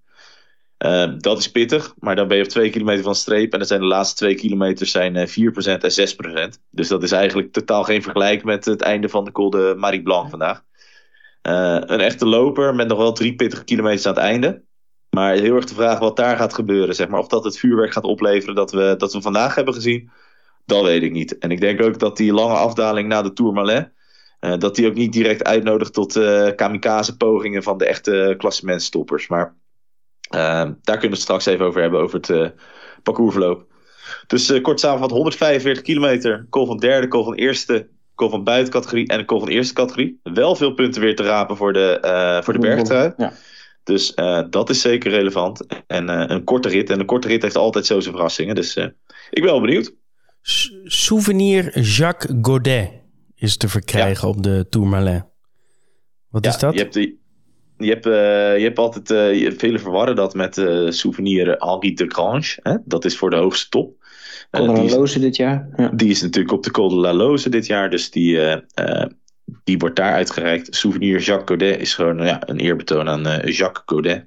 Uh, 0.79 1.13
dat 1.19 1.39
is 1.39 1.51
pittig, 1.51 1.95
maar 1.99 2.17
dan 2.17 2.29
ben 2.29 2.37
je 2.37 2.43
op 2.43 2.49
2 2.49 2.71
kilometer 2.71 3.03
van 3.03 3.15
streep. 3.15 3.53
En 3.53 3.59
dan 3.59 3.69
zijn 3.69 3.81
de 3.81 3.87
laatste 3.87 4.17
2 4.17 4.35
kilometer 4.35 4.87
zijn, 4.87 5.15
uh, 5.15 5.27
4% 5.27 5.85
en 5.85 5.91
6%. 5.91 6.61
Dus 6.71 6.89
dat 6.89 7.03
is 7.03 7.13
eigenlijk 7.13 7.53
totaal 7.53 7.85
geen 7.85 8.03
vergelijk 8.03 8.45
met 8.45 8.65
het 8.65 8.81
einde 8.83 9.09
van 9.09 9.25
de 9.25 9.33
Col 9.33 9.51
de 9.51 9.75
Marie 9.77 10.03
Blanc 10.03 10.31
vandaag. 10.31 10.63
Uh, 11.43 11.79
een 11.81 12.01
echte 12.01 12.27
loper 12.27 12.75
met 12.75 12.89
nog 12.89 12.99
wel 12.99 13.13
drie 13.13 13.35
pittige 13.35 13.65
kilometers 13.65 14.07
aan 14.07 14.15
het 14.15 14.23
einde. 14.23 14.63
Maar 15.11 15.35
heel 15.35 15.55
erg 15.55 15.65
de 15.65 15.75
vraag 15.75 15.99
wat 15.99 16.17
daar 16.17 16.37
gaat 16.37 16.55
gebeuren, 16.55 16.95
zeg 16.95 17.09
maar. 17.09 17.21
Of 17.21 17.29
dat 17.29 17.45
het 17.45 17.59
vuurwerk 17.59 17.93
gaat 17.93 18.05
opleveren 18.05 18.55
dat 18.55 18.73
we, 18.73 18.95
dat 18.99 19.13
we 19.13 19.21
vandaag 19.21 19.55
hebben 19.55 19.75
gezien, 19.75 20.11
dat 20.69 20.83
weet 20.83 21.03
ik 21.03 21.13
niet. 21.13 21.39
En 21.39 21.51
ik 21.51 21.61
denk 21.61 21.83
ook 21.83 21.99
dat 21.99 22.17
die 22.17 22.33
lange 22.33 22.55
afdaling 22.55 23.09
na 23.09 23.23
de 23.23 23.33
Tourmalet, 23.33 23.91
uh, 24.41 24.59
dat 24.59 24.75
die 24.75 24.87
ook 24.87 24.95
niet 24.95 25.13
direct 25.13 25.45
uitnodigt 25.45 25.93
tot 25.93 26.17
uh, 26.17 26.49
kamikaze 26.55 27.17
pogingen 27.17 27.63
van 27.63 27.79
de 27.79 27.87
echte 27.87 28.35
klassementstoppers. 28.39 29.29
Maar 29.29 29.57
uh, 30.35 30.41
daar 30.41 30.75
kunnen 30.83 31.01
we 31.01 31.09
het 31.09 31.21
straks 31.21 31.47
even 31.47 31.67
over 31.67 31.81
hebben, 31.81 32.01
over 32.01 32.21
het 32.21 32.55
parcoursverloop. 33.03 33.67
Dus 34.27 34.61
kort 34.61 34.81
samengevat, 34.81 35.11
145 35.11 35.83
kilometer, 35.83 36.47
call 36.51 36.67
van 36.67 36.79
derde, 36.79 37.09
call 37.09 37.25
van 37.25 37.35
eerste, 37.35 37.89
call 38.15 38.29
van 38.29 38.45
buitencategorie 38.45 39.07
en 39.07 39.19
een 39.19 39.27
call 39.27 39.39
van 39.39 39.49
eerste 39.49 39.75
categorie. 39.75 40.21
Wel 40.23 40.57
veel 40.57 40.75
punten 40.75 41.01
weer 41.01 41.17
te 41.17 41.23
rapen 41.23 41.57
voor 41.57 41.73
de, 41.73 42.41
voor 42.45 42.53
de 42.53 42.59
bergtrui. 42.59 43.13
Ja. 43.17 43.33
Dus 43.85 44.15
dat 44.51 44.71
is 44.71 44.81
zeker 44.81 45.11
relevant. 45.11 45.67
En 45.87 46.33
een 46.33 46.45
korte 46.45 46.69
rit. 46.69 46.91
En 46.91 47.01
een 47.01 47.07
korte 47.07 47.29
rit 47.29 47.43
heeft 47.43 47.57
altijd 47.57 47.87
zo 47.87 48.01
zijn 48.01 48.15
verrassingen. 48.15 48.55
Dus 48.55 48.77
ik 49.31 49.43
ben 49.43 49.45
wel 49.45 49.61
benieuwd. 49.61 49.95
Souvenir 50.85 51.81
Jacques 51.81 52.37
Godet 52.43 52.91
is 53.35 53.57
te 53.57 53.69
verkrijgen 53.69 54.29
ja. 54.29 54.35
op 54.35 54.43
de 54.43 54.67
Tourmalet. 54.69 55.25
Wat 56.29 56.45
ja, 56.45 56.51
is 56.51 56.59
dat? 56.59 56.75
Je 56.75 56.81
hebt, 56.81 56.95
de, 56.95 57.17
je 57.77 57.91
hebt, 57.91 58.05
je 58.05 58.65
hebt 58.65 58.79
altijd... 58.79 59.09
Je, 59.09 59.55
vele 59.59 59.79
verwarren 59.79 60.17
dat 60.17 60.35
met 60.35 60.55
Souvenir 60.89 61.57
Henri 61.59 61.95
de 61.95 62.07
Grange. 62.09 62.59
Hè? 62.63 62.77
Dat 62.85 63.05
is 63.05 63.17
voor 63.17 63.31
de 63.31 63.37
hoogste 63.37 63.69
top. 63.69 63.97
Col 64.51 64.67
de 64.67 64.73
la 64.73 64.97
Loze 64.97 65.21
dit 65.21 65.37
jaar. 65.37 65.69
Ja. 65.77 65.89
Die 65.89 66.11
is 66.11 66.23
natuurlijk 66.23 66.55
op 66.55 66.63
de 66.63 66.71
Col 66.71 66.89
de 66.89 66.97
la 66.97 67.15
Loze 67.15 67.49
dit 67.49 67.67
jaar. 67.67 67.91
Dus 67.91 68.11
die 68.11 68.39
die 69.65 69.79
wordt 69.79 69.97
daar 69.97 70.13
uitgereikt. 70.13 70.75
Souvenir 70.75 71.21
Jacques 71.21 71.49
Godet 71.49 71.81
is 71.81 71.95
gewoon 71.95 72.25
ja, 72.25 72.49
een 72.49 72.59
eerbetoon 72.59 73.09
aan 73.09 73.27
uh, 73.27 73.43
Jacques 73.45 73.83
Godet. 73.87 74.27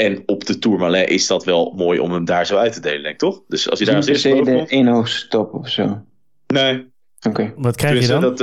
Uh, 0.00 0.06
uh, 0.06 0.16
en 0.16 0.22
op 0.26 0.46
de 0.46 0.58
Tourmalet 0.58 1.08
is 1.08 1.26
dat 1.26 1.44
wel 1.44 1.72
mooi 1.76 1.98
om 1.98 2.12
hem 2.12 2.24
daar 2.24 2.46
zo 2.46 2.56
uit 2.56 2.72
te 2.72 2.80
delen, 2.80 3.02
denk 3.02 3.14
ik, 3.14 3.20
toch? 3.20 3.42
Dus 3.48 3.70
als 3.70 3.78
je 3.78 3.84
daar 3.84 3.96
als 3.96 4.06
eerste 4.06 4.28
boven 4.28 4.54
komt... 4.56 4.68
één 4.68 4.86
hoogstop 4.86 5.54
of 5.54 5.68
zo? 5.68 6.02
Nee. 6.46 6.74
Oké. 6.74 7.28
Okay. 7.28 7.54
Wat 7.56 7.76
krijg 7.76 8.00
je 8.00 8.06
dan? 8.06 8.20
Dat, 8.20 8.38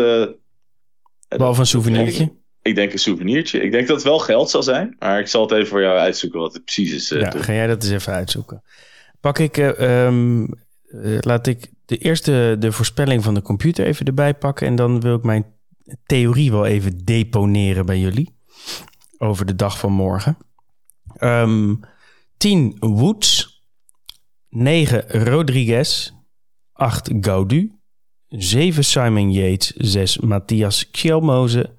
Behalve 1.27 1.59
een 1.59 1.67
souvenirtje? 1.67 2.23
Ik, 2.23 2.31
ik, 2.61 2.75
denk 2.75 2.93
een 2.93 2.99
souvenirtje. 2.99 3.61
Ik 3.61 3.71
denk 3.71 3.87
dat 3.87 3.95
het 3.95 4.05
wel 4.05 4.19
geld 4.19 4.49
zal 4.49 4.63
zijn. 4.63 4.95
Maar 4.99 5.19
ik 5.19 5.27
zal 5.27 5.41
het 5.41 5.51
even 5.51 5.67
voor 5.67 5.81
jou 5.81 5.97
uitzoeken 5.97 6.39
wat 6.39 6.53
het 6.53 6.63
precies 6.63 6.93
is. 6.93 7.09
ja, 7.09 7.31
ga 7.31 7.53
jij 7.53 7.67
dat 7.67 7.83
eens 7.83 7.91
even 7.91 8.13
uitzoeken. 8.13 8.63
Pak 9.19 9.39
ik... 9.39 9.57
Um, 9.57 10.49
laat 11.19 11.47
ik 11.47 11.71
de 11.85 11.97
eerste 11.97 12.55
de 12.59 12.71
voorspelling 12.71 13.23
van 13.23 13.33
de 13.33 13.41
computer 13.41 13.85
even 13.85 14.05
erbij 14.05 14.33
pakken. 14.33 14.67
En 14.67 14.75
dan 14.75 15.01
wil 15.01 15.15
ik 15.15 15.23
mijn 15.23 15.45
theorie 16.05 16.51
wel 16.51 16.65
even 16.65 17.05
deponeren 17.05 17.85
bij 17.85 17.99
jullie. 17.99 18.35
Over 19.17 19.45
de 19.45 19.55
dag 19.55 19.79
van 19.79 19.91
morgen. 19.91 20.37
Um, 21.19 21.79
10 22.37 22.75
Woods. 22.79 23.61
9 24.49 25.03
Rodriguez. 25.07 26.13
8 26.73 27.11
Gaudu. 27.21 27.71
7 28.29 28.83
Simon 28.83 29.31
Yates. 29.31 29.73
6 29.77 30.17
Matthias 30.21 30.91
Kjelmoze. 30.91 31.75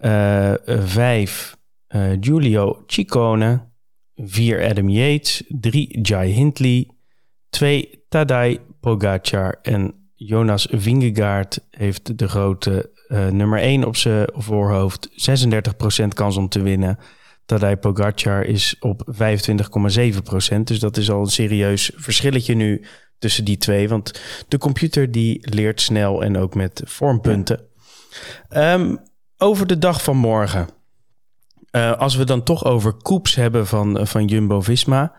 Uh, 0.00 0.54
5 0.64 1.56
uh, 1.94 2.16
Giulio 2.20 2.84
Ciccone. 2.86 3.60
4 4.16 4.70
Adam 4.70 4.88
Yates. 4.88 5.42
3 5.48 5.98
Jai 6.02 6.32
Hindley. 6.32 6.90
2 7.50 8.04
Tadej 8.08 8.60
Pogacar 8.80 9.58
en 9.62 9.94
Jonas 10.14 10.68
Vingegaard 10.70 11.58
heeft 11.70 12.18
de 12.18 12.28
grote 12.28 12.90
uh, 13.08 13.26
nummer 13.26 13.58
1 13.58 13.84
op 13.84 13.96
zijn 13.96 14.28
voorhoofd. 14.32 15.08
36% 16.04 16.08
kans 16.14 16.36
om 16.36 16.48
te 16.48 16.62
winnen. 16.62 16.98
Tadej 17.46 17.76
Pogacar 17.76 18.44
is 18.44 18.76
op 18.80 19.02
25,7%. 20.54 20.58
Dus 20.64 20.78
dat 20.78 20.96
is 20.96 21.10
al 21.10 21.20
een 21.20 21.26
serieus 21.26 21.90
verschilletje 21.94 22.54
nu 22.54 22.84
tussen 23.18 23.44
die 23.44 23.56
twee. 23.56 23.88
Want 23.88 24.20
de 24.48 24.58
computer 24.58 25.10
die 25.10 25.54
leert 25.54 25.80
snel 25.80 26.22
en 26.22 26.36
ook 26.36 26.54
met 26.54 26.82
vormpunten. 26.84 27.60
Um, 28.56 28.98
over 29.36 29.66
de 29.66 29.78
dag 29.78 30.02
van 30.02 30.16
morgen. 30.16 30.68
Uh, 31.70 31.92
als 31.92 32.16
we 32.16 32.24
dan 32.24 32.42
toch 32.42 32.64
over 32.64 32.92
koeps 32.92 33.34
hebben 33.34 33.66
van, 33.66 34.06
van 34.06 34.24
Jumbo-Visma... 34.24 35.14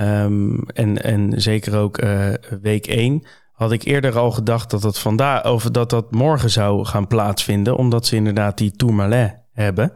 Um, 0.00 0.62
en, 0.66 1.02
en 1.02 1.40
zeker 1.40 1.76
ook 1.76 2.02
uh, 2.02 2.32
week 2.62 2.86
1 2.86 3.26
had 3.52 3.72
ik 3.72 3.82
eerder 3.82 4.18
al 4.18 4.30
gedacht 4.30 4.70
dat 4.70 4.82
dat 4.82 4.98
vandaag 4.98 5.44
of 5.44 5.62
dat 5.62 5.90
dat 5.90 6.10
morgen 6.10 6.50
zou 6.50 6.84
gaan 6.84 7.06
plaatsvinden, 7.06 7.76
omdat 7.76 8.06
ze 8.06 8.16
inderdaad 8.16 8.58
die 8.58 8.70
Tourmalet 8.70 9.38
hebben. 9.52 9.92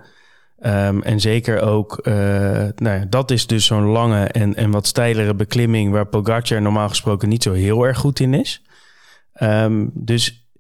Ehm, 0.61 1.01
en 1.01 1.21
zeker 1.21 1.61
ook, 1.61 2.01
nou 2.05 2.99
ja, 2.99 3.05
dat 3.09 3.31
is 3.31 3.47
dus 3.47 3.67
zo'n 3.67 3.85
lange 3.85 4.25
en, 4.25 4.55
en 4.55 4.71
wat 4.71 4.87
steilere 4.87 5.35
beklimming 5.35 5.93
waar 5.93 6.07
Pogacar 6.07 6.63
normaal 6.63 6.89
gesproken 6.89 7.29
niet 7.29 7.43
zo 7.43 7.53
heel 7.53 7.87
erg 7.87 7.99
goed 7.99 8.21
in 8.21 8.35
is. 8.35 8.63
Ehm, 9.33 9.87
dus 9.93 10.51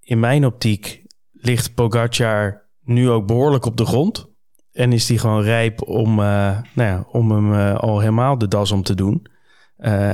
in 0.00 0.20
mijn 0.20 0.46
optiek 0.46 1.02
ligt 1.32 1.74
Pogacar 1.74 2.62
nu 2.84 3.10
ook 3.10 3.26
behoorlijk 3.26 3.64
op 3.64 3.76
de 3.76 3.84
grond. 3.84 4.28
En 4.72 4.92
is 4.92 5.06
die 5.06 5.18
gewoon 5.18 5.42
rijp 5.42 5.82
om, 5.82 6.14
nou 6.14 6.62
ja, 6.74 7.04
om 7.10 7.30
hem 7.30 7.74
al 7.74 8.00
helemaal 8.00 8.38
de 8.38 8.48
das 8.48 8.72
om 8.72 8.82
te 8.82 8.94
doen. 8.94 9.26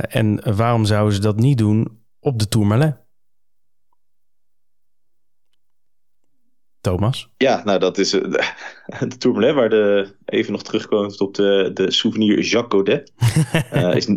en 0.09 0.55
waarom 0.55 0.85
zouden 0.85 1.13
ze 1.13 1.21
dat 1.21 1.39
niet 1.39 1.57
doen 1.57 1.99
op 2.19 2.39
de 2.39 2.47
Tourmalet? 2.47 3.06
Thomas? 6.87 7.29
Ja, 7.37 7.61
nou 7.65 7.79
dat 7.79 7.97
is 7.97 8.13
uh, 8.13 8.21
de 9.09 9.17
Tourmalet, 9.17 9.55
waar 9.55 9.69
de, 9.69 10.07
even 10.25 10.51
nog 10.51 10.63
terugkomend 10.63 11.21
op 11.21 11.35
de, 11.35 11.71
de 11.73 11.91
souvenir 11.91 12.41
Jacques 12.41 12.79
Godet. 12.79 13.11
uh, 13.73 13.95
is, 13.99 14.07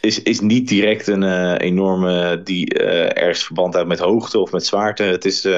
is, 0.00 0.22
is 0.22 0.40
niet 0.40 0.68
direct 0.68 1.06
een 1.06 1.22
uh, 1.22 1.54
enorme 1.58 2.42
die 2.42 2.74
ergens 2.74 3.44
verband 3.44 3.74
houdt 3.74 3.88
met 3.88 3.98
hoogte 3.98 4.38
of 4.38 4.52
met 4.52 4.66
zwaarte. 4.66 5.02
Het 5.02 5.24
is, 5.24 5.48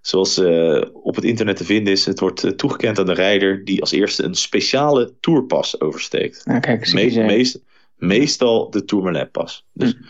zoals 0.00 0.38
op 0.92 1.14
het 1.14 1.24
internet 1.24 1.56
te 1.56 1.64
vinden 1.64 1.92
is, 1.92 2.06
het 2.06 2.20
wordt 2.20 2.58
toegekend 2.58 2.98
aan 2.98 3.06
de 3.06 3.14
rijder 3.14 3.64
die 3.64 3.80
als 3.80 3.92
eerste 3.92 4.22
een 4.22 4.34
speciale 4.34 5.14
tourpas 5.20 5.80
oversteekt. 5.80 6.46
Nou, 6.46 6.60
kijk, 6.60 6.92
Me 6.92 7.24
meest, 7.24 7.60
meestal 7.96 8.70
de 8.70 8.84
Tourmalet 8.84 9.32
pas. 9.32 9.66
Dus, 9.72 9.92
hm. 9.92 10.02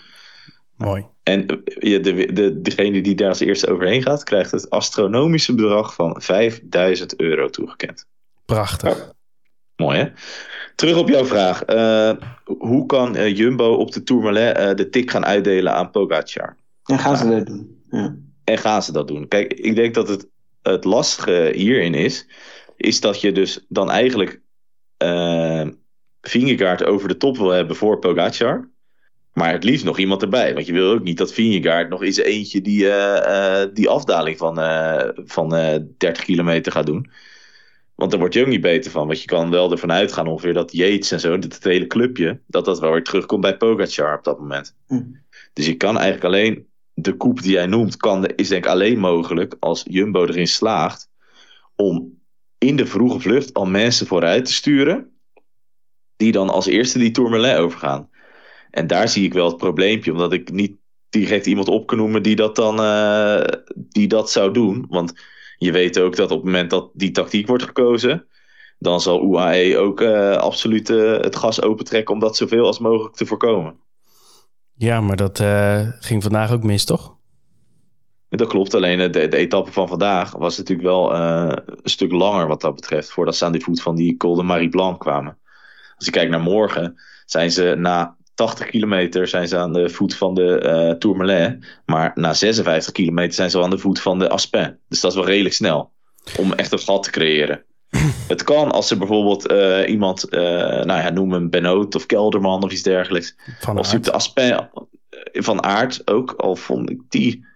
Mooi. 0.79 1.07
En 1.23 1.47
de, 1.47 2.01
de, 2.01 2.33
de, 2.33 2.61
degene 2.61 3.01
die 3.01 3.15
daar 3.15 3.29
als 3.29 3.41
eerste 3.41 3.71
overheen 3.71 4.03
gaat, 4.03 4.25
krijgt 4.25 4.51
het 4.51 4.71
astronomische 4.71 5.55
bedrag 5.55 5.95
van 5.95 6.23
5000 6.23 7.21
euro 7.21 7.49
toegekend. 7.49 8.07
Prachtig. 8.45 9.13
mooi 9.77 9.99
hè? 9.99 10.11
Terug 10.75 10.97
op 10.97 11.09
jouw 11.09 11.25
vraag. 11.25 11.69
Uh, 11.71 12.13
hoe 12.45 12.87
kan 12.87 13.17
uh, 13.17 13.37
Jumbo 13.37 13.75
op 13.75 13.93
de 13.93 14.03
Tourmalet 14.03 14.59
uh, 14.59 14.75
de 14.75 14.89
tik 14.89 15.11
gaan 15.11 15.25
uitdelen 15.25 15.73
aan 15.73 15.91
Pogacar? 15.91 16.57
En 16.85 16.99
gaan 16.99 17.17
ze 17.17 17.29
dat 17.29 17.47
doen? 17.47 17.83
Ja. 17.91 18.17
En 18.45 18.59
gaan 18.59 18.83
ze 18.83 18.93
dat 18.93 19.09
doen? 19.09 19.29
Kijk, 19.29 19.53
ik 19.53 19.75
denk 19.75 19.95
dat 19.95 20.09
het, 20.09 20.29
het 20.63 20.85
lastige 20.85 21.53
hierin 21.55 21.95
is, 21.95 22.27
is 22.77 23.01
dat 23.01 23.21
je 23.21 23.33
dus 23.33 23.65
dan 23.69 23.91
eigenlijk 23.91 24.41
uh, 25.03 25.67
Vingegaard 26.21 26.85
over 26.85 27.09
de 27.09 27.17
top 27.17 27.37
wil 27.37 27.51
hebben 27.51 27.77
voor 27.77 27.99
Pogacar. 27.99 28.71
Maar 29.39 29.53
het 29.53 29.65
liefst 29.65 29.85
nog 29.85 29.99
iemand 29.99 30.23
erbij. 30.23 30.55
Want 30.55 30.67
je 30.67 30.73
wil 30.73 30.91
ook 30.91 31.03
niet 31.03 31.19
dat 31.19 31.33
Vingegaard 31.33 31.89
nog 31.89 32.03
eens 32.03 32.17
eentje 32.17 32.61
die, 32.61 32.83
uh, 32.83 33.23
uh, 33.27 33.65
die 33.75 33.89
afdaling 33.89 34.39
van, 34.39 34.61
uh, 34.61 35.09
van 35.15 35.49
30 35.99 36.25
kilometer 36.25 36.73
gaat 36.73 36.87
doen. 36.87 37.11
Want 37.95 38.11
daar 38.11 38.21
word 38.21 38.35
je 38.35 38.41
ook 38.41 38.47
niet 38.47 38.61
beter 38.61 38.91
van. 38.91 39.07
Want 39.07 39.21
je 39.21 39.27
kan 39.27 39.51
wel 39.51 39.71
ervan 39.71 39.93
uitgaan 39.93 40.27
ongeveer 40.27 40.53
dat 40.53 40.73
Yates 40.73 41.11
en 41.11 41.21
zo, 41.21 41.33
het 41.33 41.65
hele 41.65 41.87
clubje, 41.87 42.41
dat 42.47 42.65
dat 42.65 42.81
wel 42.81 42.93
weer 42.93 43.03
terugkomt 43.05 43.41
bij 43.41 43.57
Pogacar 43.57 44.19
op 44.19 44.25
dat 44.25 44.39
moment. 44.39 44.77
Hm. 44.87 45.03
Dus 45.53 45.67
je 45.67 45.77
kan 45.77 45.99
eigenlijk 45.99 46.25
alleen, 46.25 46.67
de 46.95 47.17
koep 47.17 47.43
die 47.43 47.53
jij 47.53 47.67
noemt, 47.67 47.97
kan, 47.97 48.27
is 48.27 48.49
denk 48.49 48.65
ik 48.65 48.71
alleen 48.71 48.99
mogelijk 48.99 49.57
als 49.59 49.85
Jumbo 49.89 50.27
erin 50.27 50.49
slaagt 50.49 51.09
om 51.77 52.21
in 52.59 52.77
de 52.77 52.87
vroege 52.87 53.21
vlucht 53.21 53.55
al 53.55 53.67
mensen 53.67 54.07
vooruit 54.07 54.45
te 54.45 54.53
sturen. 54.53 55.11
Die 56.17 56.33
dan 56.33 56.51
als 56.51 56.67
eerste 56.67 56.99
die 56.99 57.11
Tourmalet 57.11 57.57
overgaan. 57.57 58.09
En 58.71 58.87
daar 58.87 59.09
zie 59.09 59.25
ik 59.25 59.33
wel 59.33 59.47
het 59.47 59.57
probleempje, 59.57 60.13
omdat 60.13 60.33
ik 60.33 60.51
niet 60.53 60.77
direct 61.09 61.47
iemand 61.47 61.69
op 61.69 61.87
kan 61.87 61.99
noemen 61.99 62.23
die 62.23 62.37
dat 62.37 62.57
dan 62.57 62.81
uh, 62.81 63.45
die 63.75 64.09
dat 64.09 64.31
zou 64.31 64.53
doen. 64.53 64.87
Want 64.89 65.13
je 65.59 65.73
weet 65.73 65.99
ook 65.99 66.17
dat 66.17 66.31
op 66.31 66.37
het 66.37 66.45
moment 66.45 66.71
dat 66.71 66.91
die 66.93 67.11
tactiek 67.11 67.47
wordt 67.47 67.63
gekozen, 67.63 68.27
dan 68.79 69.01
zal 69.01 69.23
UAE 69.23 69.79
ook 69.79 70.01
uh, 70.01 70.37
absoluut 70.37 70.89
uh, 70.91 71.13
het 71.13 71.37
gas 71.37 71.63
opentrekken 71.63 72.15
om 72.15 72.21
dat 72.21 72.37
zoveel 72.37 72.67
als 72.67 72.79
mogelijk 72.79 73.15
te 73.15 73.27
voorkomen. 73.27 73.77
Ja, 74.75 75.01
maar 75.01 75.17
dat 75.17 75.43
ging 76.01 76.23
vandaag 76.23 76.53
ook 76.53 76.63
mis, 76.63 76.85
toch? 76.85 77.17
Dat 78.29 78.49
klopt, 78.49 78.75
alleen 78.75 79.13
de, 79.13 79.29
de 79.29 79.37
etappe 79.37 79.73
van 79.73 79.89
vandaag 79.89 80.33
was 80.33 80.57
natuurlijk 80.57 80.89
wel 80.89 81.15
een 81.15 81.63
stuk 81.83 82.13
langer 82.13 82.47
wat 82.47 82.61
dat 82.61 82.75
betreft, 82.75 83.11
voordat 83.11 83.37
ze 83.37 83.45
aan 83.45 83.53
die 83.53 83.63
voet 83.63 83.83
van 83.83 83.97
die 83.97 84.17
Col 84.17 84.35
de 84.35 84.43
Marie 84.43 84.69
Blanc 84.69 85.01
kwamen. 85.01 85.39
Als 85.97 86.07
je 86.07 86.13
kijkt 86.13 86.31
naar 86.31 86.41
morgen, 86.41 87.01
zijn 87.27 87.51
ze 87.51 87.75
na 87.79 88.17
80 88.39 88.67
kilometer 88.67 89.29
zijn 89.29 89.49
ze 89.49 89.57
aan 89.57 89.73
de 89.73 89.89
voet 89.89 90.15
van 90.15 90.35
de 90.35 90.63
uh, 90.65 90.99
Tourmalet. 90.99 91.81
Maar 91.87 92.13
na 92.15 92.35
56 92.35 92.93
kilometer 92.93 93.35
zijn 93.35 93.51
ze 93.51 93.63
aan 93.63 93.71
de 93.71 93.79
voet 93.79 94.01
van 94.01 94.19
de 94.19 94.29
Aspin. 94.29 94.79
Dus 94.89 95.01
dat 95.01 95.11
is 95.11 95.17
wel 95.17 95.27
redelijk 95.27 95.55
snel. 95.55 95.93
Om 96.37 96.53
echt 96.53 96.73
een 96.73 96.79
gat 96.79 97.03
te 97.03 97.11
creëren. 97.11 97.65
Het 98.29 98.43
kan 98.43 98.71
als 98.71 98.89
ze 98.89 98.97
bijvoorbeeld 98.97 99.51
uh, 99.51 99.89
iemand, 99.89 100.33
uh, 100.35 100.41
nou 100.85 100.87
ja, 100.87 101.11
noem 101.11 101.33
hem 101.33 101.51
Benoot 101.51 101.95
of 101.95 102.07
Kelderman 102.07 102.63
of 102.63 102.73
iets 102.73 102.83
dergelijks. 102.83 103.37
Van 103.61 103.79
of 103.79 103.87
ze 103.87 104.01
de 104.01 104.13
Aspin 104.13 104.69
van 105.33 105.63
aard 105.63 106.11
ook. 106.11 106.33
Al 106.33 106.57
vond 106.57 106.91
ik 106.91 107.01
die, 107.09 107.47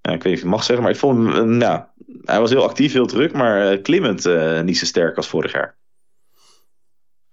ja, 0.00 0.12
ik 0.12 0.22
weet 0.22 0.24
niet 0.24 0.34
of 0.34 0.40
je 0.40 0.46
mag 0.46 0.64
zeggen, 0.64 0.84
maar 0.84 0.92
ik 0.92 1.00
vond 1.00 1.32
hem, 1.32 1.56
nou, 1.56 1.82
hij 2.24 2.40
was 2.40 2.50
heel 2.50 2.64
actief, 2.64 2.92
heel 2.92 3.06
druk, 3.06 3.32
maar 3.32 3.78
klimmend 3.78 4.28
niet 4.64 4.78
zo 4.78 4.84
sterk 4.84 5.16
als 5.16 5.28
vorig 5.28 5.52
jaar. 5.52 5.76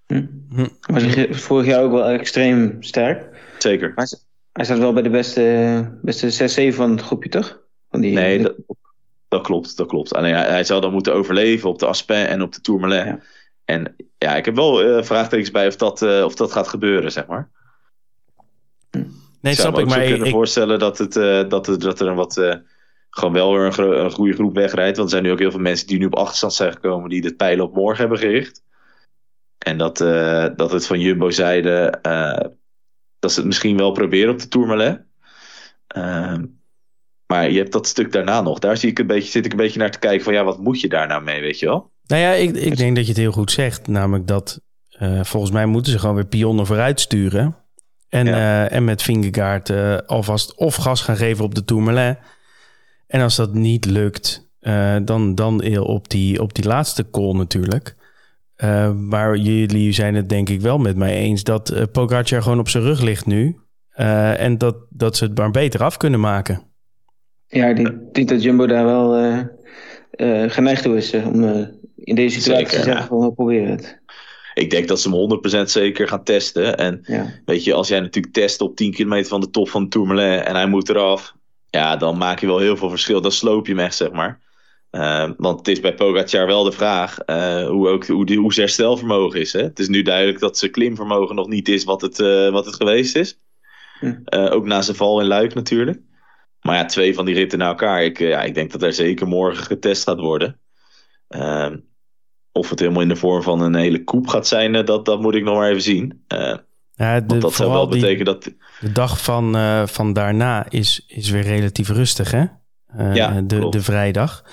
Hm. 0.06 0.26
Hm. 0.56 0.94
Was 0.94 1.04
hij 1.04 1.34
vorig 1.34 1.66
jaar 1.66 1.84
ook 1.84 1.92
wel 1.92 2.06
extreem 2.06 2.78
sterk. 2.80 3.26
Zeker. 3.58 3.92
Maar 3.96 4.08
hij 4.52 4.66
staat 4.66 4.78
wel 4.78 4.94
bij 4.94 5.04
de 5.04 5.10
beste, 5.10 5.98
beste 6.02 6.72
6-7 6.72 6.76
van 6.76 6.92
het 6.92 7.02
groepje, 7.02 7.30
toch? 7.30 7.62
Van 7.90 8.02
die, 8.02 8.14
nee, 8.14 8.42
dat, 8.42 8.56
dat, 9.28 9.42
klopt. 9.42 9.78
Dat 9.78 9.88
klopt. 9.88 10.14
Alleen 10.16 10.34
hij, 10.34 10.48
hij, 10.48 10.64
zou 10.64 10.82
dan 10.82 10.92
moeten 10.92 11.14
overleven 11.14 11.70
op 11.70 11.80
de 11.80 11.86
Aspin 11.86 12.26
en 12.26 12.42
op 12.42 12.54
de 12.54 12.62
Tourmalet. 12.62 13.06
Ja. 13.06 13.20
En 13.66 13.96
ja, 14.18 14.36
ik 14.36 14.46
heb 14.46 14.56
wel 14.56 14.98
uh, 14.98 15.04
vraagtekens 15.04 15.52
bij 15.52 15.68
of 15.68 15.76
dat, 15.76 16.02
uh, 16.02 16.24
of 16.24 16.36
dat 16.36 16.52
gaat 16.52 16.68
gebeuren, 16.68 17.12
zeg 17.12 17.26
maar. 17.26 17.50
Hm. 18.92 19.04
Nee, 19.42 19.54
snap 19.54 19.80
ik. 19.80 19.86
Maar 19.86 20.04
ik 20.04 20.12
kan 20.12 20.20
me 20.20 20.30
voorstellen 20.30 20.80
dat, 20.80 20.98
het, 20.98 21.16
uh, 21.16 21.50
dat, 21.50 21.66
het, 21.66 21.82
dat 21.82 22.00
er 22.00 22.08
een 22.08 22.16
wat 22.16 22.62
gewoon 23.10 23.34
wel 23.34 23.54
weer 23.54 23.80
een, 23.80 24.04
een, 24.04 24.12
goede 24.12 24.34
groep 24.34 24.56
wegrijdt. 24.56 24.98
Want 24.98 25.10
er 25.10 25.16
zijn 25.16 25.24
nu 25.24 25.32
ook 25.32 25.40
heel 25.40 25.52
veel 25.52 25.60
mensen 25.60 25.88
die 25.88 25.98
nu 25.98 26.06
op 26.06 26.16
achterstand 26.16 26.54
zijn 26.54 26.72
gekomen... 26.72 27.10
die 27.10 27.22
de 27.22 27.36
pijlen 27.36 27.66
op 27.66 27.74
morgen 27.74 28.00
hebben 28.00 28.18
gericht. 28.18 28.64
En 29.64 29.78
dat, 29.78 30.02
uh, 30.02 30.46
dat 30.56 30.72
het 30.72 30.88
van 30.88 31.00
Jumbo 31.00 31.30
zijde 31.30 32.00
uh, 32.08 32.50
dat 33.20 33.32
ze 33.32 33.40
het 33.40 33.48
misschien 33.48 33.78
wel 33.78 33.92
proberen 33.92 34.34
op 34.34 34.40
de 34.40 34.48
Tourmalet. 34.48 35.02
Uh, 35.98 36.36
maar 37.26 37.52
je 37.52 37.58
hebt 37.58 37.72
dat 37.72 37.88
stuk 37.88 38.12
daarna 38.12 38.42
nog. 38.42 38.60
Daar 38.60 38.78
zie 38.78 38.90
ik 38.90 39.00
een 39.00 39.08
beetje, 39.08 39.32
zit 39.32 39.46
ik 39.46 39.52
een 39.52 39.58
beetje 39.58 39.80
naar 39.80 39.92
te 39.92 40.00
kijken 40.00 40.24
van 40.24 40.34
ja, 40.34 40.44
wat 40.44 40.60
moet 40.60 40.82
je 40.82 40.90
daar 40.90 41.08
nou 41.08 41.24
mee, 41.24 41.42
weet 41.42 41.60
je 41.60 41.66
wel? 41.66 41.92
Nou 42.06 42.22
ja, 42.22 42.32
ik, 42.32 42.56
ik 42.56 42.78
denk 42.78 42.96
dat 42.96 43.04
je 43.04 43.12
het 43.12 43.22
heel 43.22 43.32
goed 43.32 43.52
zegt. 43.52 43.88
Namelijk 43.88 44.28
dat 44.28 44.62
volgens 45.22 45.52
mij 45.52 45.66
moeten 45.66 45.92
ze 45.92 46.00
gewoon 46.00 46.16
weer 46.16 46.26
pionnen 46.26 46.66
vooruit 46.66 47.00
sturen. 47.00 47.56
En, 48.10 48.26
ja. 48.26 48.70
en 48.70 48.84
met 48.84 49.02
Vingegaard 49.02 49.72
alvast 50.08 50.56
of 50.56 50.76
gas 50.76 51.02
gaan 51.02 51.18
geven 51.18 51.44
op 51.44 51.56
de 51.56 51.66
Tourmalet. 51.66 52.18
En 53.08 53.22
als 53.22 53.36
dat 53.36 53.54
niet 53.54 53.86
lukt, 53.86 54.50
dan, 55.04 55.36
dan 55.36 55.78
op, 55.78 56.10
die, 56.10 56.42
op 56.42 56.54
die 56.54 56.66
laatste 56.66 57.10
call 57.10 57.34
natuurlijk. 57.34 57.96
Uh, 58.58 58.92
maar 58.92 59.38
jullie 59.38 59.92
zijn 59.92 60.16
het 60.16 60.30
denk 60.30 60.50
ik 60.50 60.62
wel 60.62 60.78
met 60.78 60.96
mij 60.96 61.14
eens 61.16 61.44
dat 61.44 61.72
uh, 61.72 61.82
Pogacar 61.92 62.42
gewoon 62.42 62.60
op 62.60 62.70
zijn 62.70 62.84
rug 62.84 63.02
ligt 63.02 63.26
nu. 63.26 63.60
Uh, 64.00 64.40
en 64.40 64.58
dat, 64.58 64.76
dat 64.90 65.18
ze 65.18 65.24
het 65.24 65.38
maar 65.38 65.52
beter 65.52 65.84
af 65.84 65.98
kunnen 65.98 66.20
maken. 66.20 66.62
Ja, 67.48 67.68
ik 67.68 67.76
denk, 67.76 68.14
denk 68.14 68.30
dat 68.30 68.44
Jumbo 68.44 68.68
daar 68.68 68.86
wel 68.86 69.12
geneigd 70.50 70.84
toe 70.84 70.98
is 70.98 71.14
om 71.14 71.44
in 71.96 72.16
deze 72.16 72.42
situatie 72.42 72.68
zeker, 72.68 72.84
te 72.84 72.90
zeggen 72.90 73.08
van 73.08 73.20
we 73.20 73.34
proberen 73.34 73.70
het. 73.70 74.02
Ik 74.54 74.70
denk 74.70 74.88
dat 74.88 75.00
ze 75.00 75.10
hem 75.10 75.64
100% 75.64 75.70
zeker 75.70 76.08
gaan 76.08 76.24
testen. 76.24 76.78
En 76.78 77.00
ja. 77.04 77.34
weet 77.46 77.64
je, 77.64 77.74
als 77.74 77.88
jij 77.88 78.00
natuurlijk 78.00 78.34
test 78.34 78.62
op 78.62 78.76
10 78.76 78.92
kilometer 78.92 79.30
van 79.30 79.42
de 79.42 79.50
top 79.50 79.70
van 79.70 79.90
Tourmalet 79.90 80.46
en 80.46 80.56
hij 80.56 80.68
moet 80.68 80.90
eraf. 80.90 81.36
Ja, 81.70 81.96
dan 81.96 82.18
maak 82.18 82.40
je 82.40 82.48
wel 82.48 82.60
heel 82.60 82.78
veel 82.78 82.90
verschil. 82.90 83.22
Dan 83.22 83.32
sloop 83.32 83.68
je 83.68 83.74
hem 83.74 83.86
echt, 83.86 83.96
zeg 83.96 84.12
maar. 84.12 84.40
Uh, 84.96 85.30
want 85.38 85.58
het 85.58 85.68
is 85.68 85.80
bij 85.80 85.94
Pogacar 85.94 86.48
wel 86.48 86.64
de 86.64 86.72
vraag 86.72 87.18
uh, 87.26 87.68
hoe, 87.68 87.90
ook, 87.90 88.08
hoe, 88.08 88.26
die, 88.26 88.40
hoe 88.40 88.54
zijn 88.54 88.66
herstelvermogen 88.66 89.40
is. 89.40 89.54
Hè? 89.54 89.62
Het 89.62 89.80
is 89.80 89.88
nu 89.88 90.02
duidelijk 90.02 90.40
dat 90.40 90.58
zijn 90.58 90.72
klimvermogen 90.72 91.36
nog 91.36 91.48
niet 91.48 91.70
is 91.70 91.84
wat 91.84 92.02
het, 92.02 92.20
uh, 92.20 92.50
wat 92.50 92.66
het 92.66 92.76
geweest 92.76 93.16
is. 93.16 93.38
Hm. 94.00 94.16
ook 94.30 94.66
na 94.66 94.82
zijn 94.82 94.98
val 94.98 95.22
in 95.22 95.28
Luik 95.28 95.54
natuurlijk. 95.54 96.00
Maar 96.62 96.76
ja, 96.76 96.86
twee 96.86 97.14
van 97.14 97.26
die 97.26 97.36
ritten 97.36 97.60
naar 97.60 97.68
elkaar. 97.68 98.04
Ik, 98.04 98.20
ja, 98.20 98.42
ik 98.42 98.54
denk 98.54 98.72
dat 98.72 98.82
er 98.82 98.94
zeker 98.94 99.28
morgen 99.28 99.64
getest 99.64 100.04
gaat 100.04 100.20
worden. 100.20 100.60
Ehm, 101.28 101.78
of 102.52 102.70
het 102.70 102.80
helemaal 102.80 103.02
in 103.02 103.08
de 103.08 103.16
vorm 103.16 103.42
van 103.42 103.62
een 103.62 103.76
hele 103.76 104.04
koep 104.04 104.28
gaat 104.28 104.48
zijn, 104.48 104.86
dat, 104.86 105.06
dat 105.06 105.22
moet 105.22 105.36
ik 105.36 105.44
nog 105.44 105.56
maar 105.56 105.70
even 105.70 105.82
zien. 105.82 106.24
ja, 106.96 107.20
de, 107.20 107.38
dat 107.38 107.54
zou 107.54 107.72
wel 107.72 107.88
betekenen 107.88 108.26
dat... 108.26 108.44
De 108.80 108.92
dag 108.92 109.24
van, 109.24 109.56
van 109.88 110.14
daarna 110.14 110.70
is, 110.70 111.06
is 111.08 111.30
weer 111.30 111.44
relatief 111.44 111.90
rustig, 111.90 112.32
hè? 112.32 112.46
ja, 113.14 113.42
de, 113.42 113.70
de 113.70 113.82
vrijdag. 113.82 114.44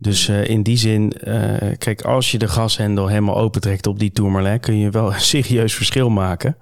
Dus 0.00 0.28
uh, 0.28 0.48
in 0.48 0.62
die 0.62 0.76
zin, 0.76 1.12
uh, 1.24 1.54
kijk, 1.78 2.02
als 2.02 2.30
je 2.30 2.38
de 2.38 2.48
gashendel 2.48 3.06
helemaal 3.06 3.36
opentrekt 3.36 3.86
op 3.86 3.98
die 3.98 4.12
Tourmalet, 4.12 4.60
kun 4.60 4.78
je 4.78 4.90
wel 4.90 5.06
een 5.12 5.20
serieus 5.20 5.74
verschil 5.74 6.10
maken. 6.10 6.56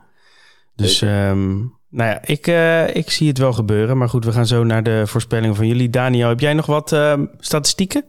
Dus 0.77 1.01
um, 1.01 1.75
nou 1.91 2.11
ja, 2.11 2.23
ik, 2.25 2.47
uh, 2.47 2.95
ik 2.95 3.11
zie 3.11 3.29
het 3.29 3.39
wel 3.39 3.53
gebeuren. 3.53 3.99
Maar 3.99 4.09
goed, 4.09 4.25
we 4.25 4.33
gaan 4.33 4.47
zo 4.47 4.65
naar 4.65 4.83
de 4.83 5.03
voorspellingen 5.07 5.57
van 5.57 5.67
jullie. 5.67 5.91
Daniel, 5.91 6.29
heb 6.29 6.41
jij 6.41 6.55
nog 6.55 6.67
wat 6.67 6.97
statistieken? 7.39 8.05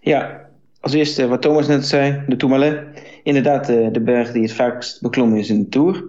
Ja, 0.00 0.48
als 0.80 0.92
eerste 0.92 1.26
wat 1.26 1.42
Thomas 1.42 1.66
net 1.66 1.86
zei, 1.86 2.22
de 2.26 2.36
Tourmalet. 2.36 2.84
Inderdaad, 3.22 3.66
de 3.66 4.00
berg 4.04 4.32
die 4.32 4.42
het 4.42 4.52
vaakst 4.52 5.00
beklommen 5.00 5.38
is 5.38 5.50
in 5.50 5.62
de 5.62 5.68
Tour. 5.68 6.04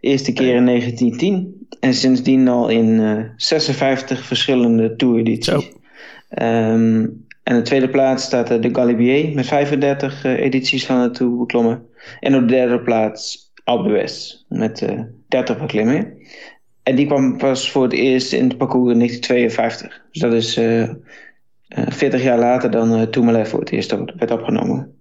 Eerste 0.00 0.32
keer 0.32 0.54
in 0.54 0.66
1910 0.66 1.66
en 1.80 1.94
sindsdien 1.94 2.48
al 2.48 2.68
in 2.68 3.26
56 3.36 4.24
verschillende 4.24 4.96
toeredities. 4.96 5.70
Um, 6.42 7.25
en 7.46 7.56
op 7.56 7.62
de 7.62 7.62
tweede 7.62 7.88
plaats 7.88 8.24
staat 8.24 8.62
de 8.62 8.68
Galibier 8.72 9.34
met 9.34 9.46
35 9.46 10.24
edities 10.24 10.86
van 10.86 11.12
Tour 11.12 11.36
beklommen. 11.36 11.86
En 12.20 12.34
op 12.34 12.40
de 12.40 12.46
derde 12.46 12.80
plaats 12.80 13.52
Alpe 13.64 14.08
met 14.48 14.86
30 15.28 15.58
beklimmingen. 15.58 16.18
En 16.82 16.96
die 16.96 17.06
kwam 17.06 17.36
pas 17.36 17.70
voor 17.70 17.82
het 17.82 17.92
eerst 17.92 18.32
in 18.32 18.48
het 18.48 18.58
parcours 18.58 18.92
in 18.92 18.98
1952. 18.98 20.02
Dus 20.12 20.22
dat 20.22 20.32
is 20.32 20.58
uh, 20.58 20.82
uh, 20.82 20.88
40 21.68 22.22
jaar 22.22 22.38
later 22.38 22.70
dan 22.70 23.00
uh, 23.00 23.44
voor 23.44 23.60
het 23.60 23.70
eerst 23.70 23.90
werd 23.90 24.30
opgenomen. 24.30 24.94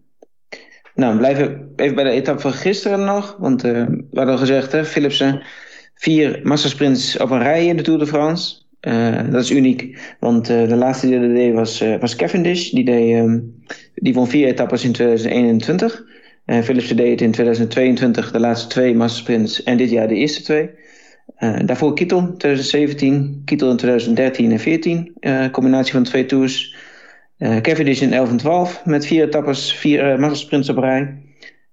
Nou, 0.95 1.17
blijven 1.17 1.71
even 1.75 1.95
bij 1.95 2.03
de 2.03 2.10
etappe 2.10 2.41
van 2.41 2.53
gisteren 2.53 3.05
nog. 3.05 3.36
Want 3.39 3.62
we 3.62 4.05
hadden 4.13 4.34
al 4.34 4.39
gezegd, 4.39 4.71
hè, 4.71 4.86
Philipsen, 4.86 5.43
vier 5.93 6.39
massasprints 6.43 7.17
op 7.17 7.29
een 7.29 7.41
rij 7.41 7.65
in 7.65 7.77
de 7.77 7.84
Tour 7.84 7.99
de 7.99 8.08
France. 8.08 8.64
Uh, 8.86 9.32
dat 9.32 9.43
is 9.43 9.52
uniek, 9.52 10.00
want 10.19 10.50
uh, 10.50 10.67
de 10.67 10.76
laatste 10.76 11.08
die 11.08 11.19
dat 11.19 11.30
deed 11.30 11.54
was, 11.54 11.82
uh, 11.82 12.00
was 12.00 12.15
Cavendish. 12.15 12.69
Die, 12.69 12.86
deed, 12.86 13.15
um, 13.15 13.63
die 13.95 14.13
won 14.13 14.28
vier 14.28 14.48
etappes 14.48 14.84
in 14.84 14.91
2021. 14.91 16.04
Uh, 16.45 16.62
Philipsen 16.62 16.95
deed 16.95 17.10
het 17.10 17.21
in 17.21 17.32
2022 17.32 18.32
de 18.32 18.39
laatste 18.39 18.67
twee 18.67 18.95
massasprints 18.95 19.63
en 19.63 19.78
dit 19.78 19.89
jaar 19.89 20.08
de 20.08 20.15
eerste 20.15 20.43
twee. 20.43 20.69
Daarvoor 21.65 21.93
Kittel 21.93 22.34
2017, 22.38 23.41
Kittel 23.45 23.69
in 23.69 23.78
2013 23.78 24.52
en 24.52 24.60
14, 24.60 25.13
uh, 25.19 25.50
combinatie 25.50 25.93
van 25.93 26.04
twee 26.04 26.26
tours. 26.26 26.76
Cavendish 27.38 28.02
in 28.02 28.13
11 28.13 28.30
en 28.30 28.38
12 28.38 28.86
met 28.86 29.06
vier 29.06 29.26
etappes, 29.26 29.74
vier 29.74 30.19
massasprints 30.19 30.69
op 30.69 30.78
rij. 30.78 31.17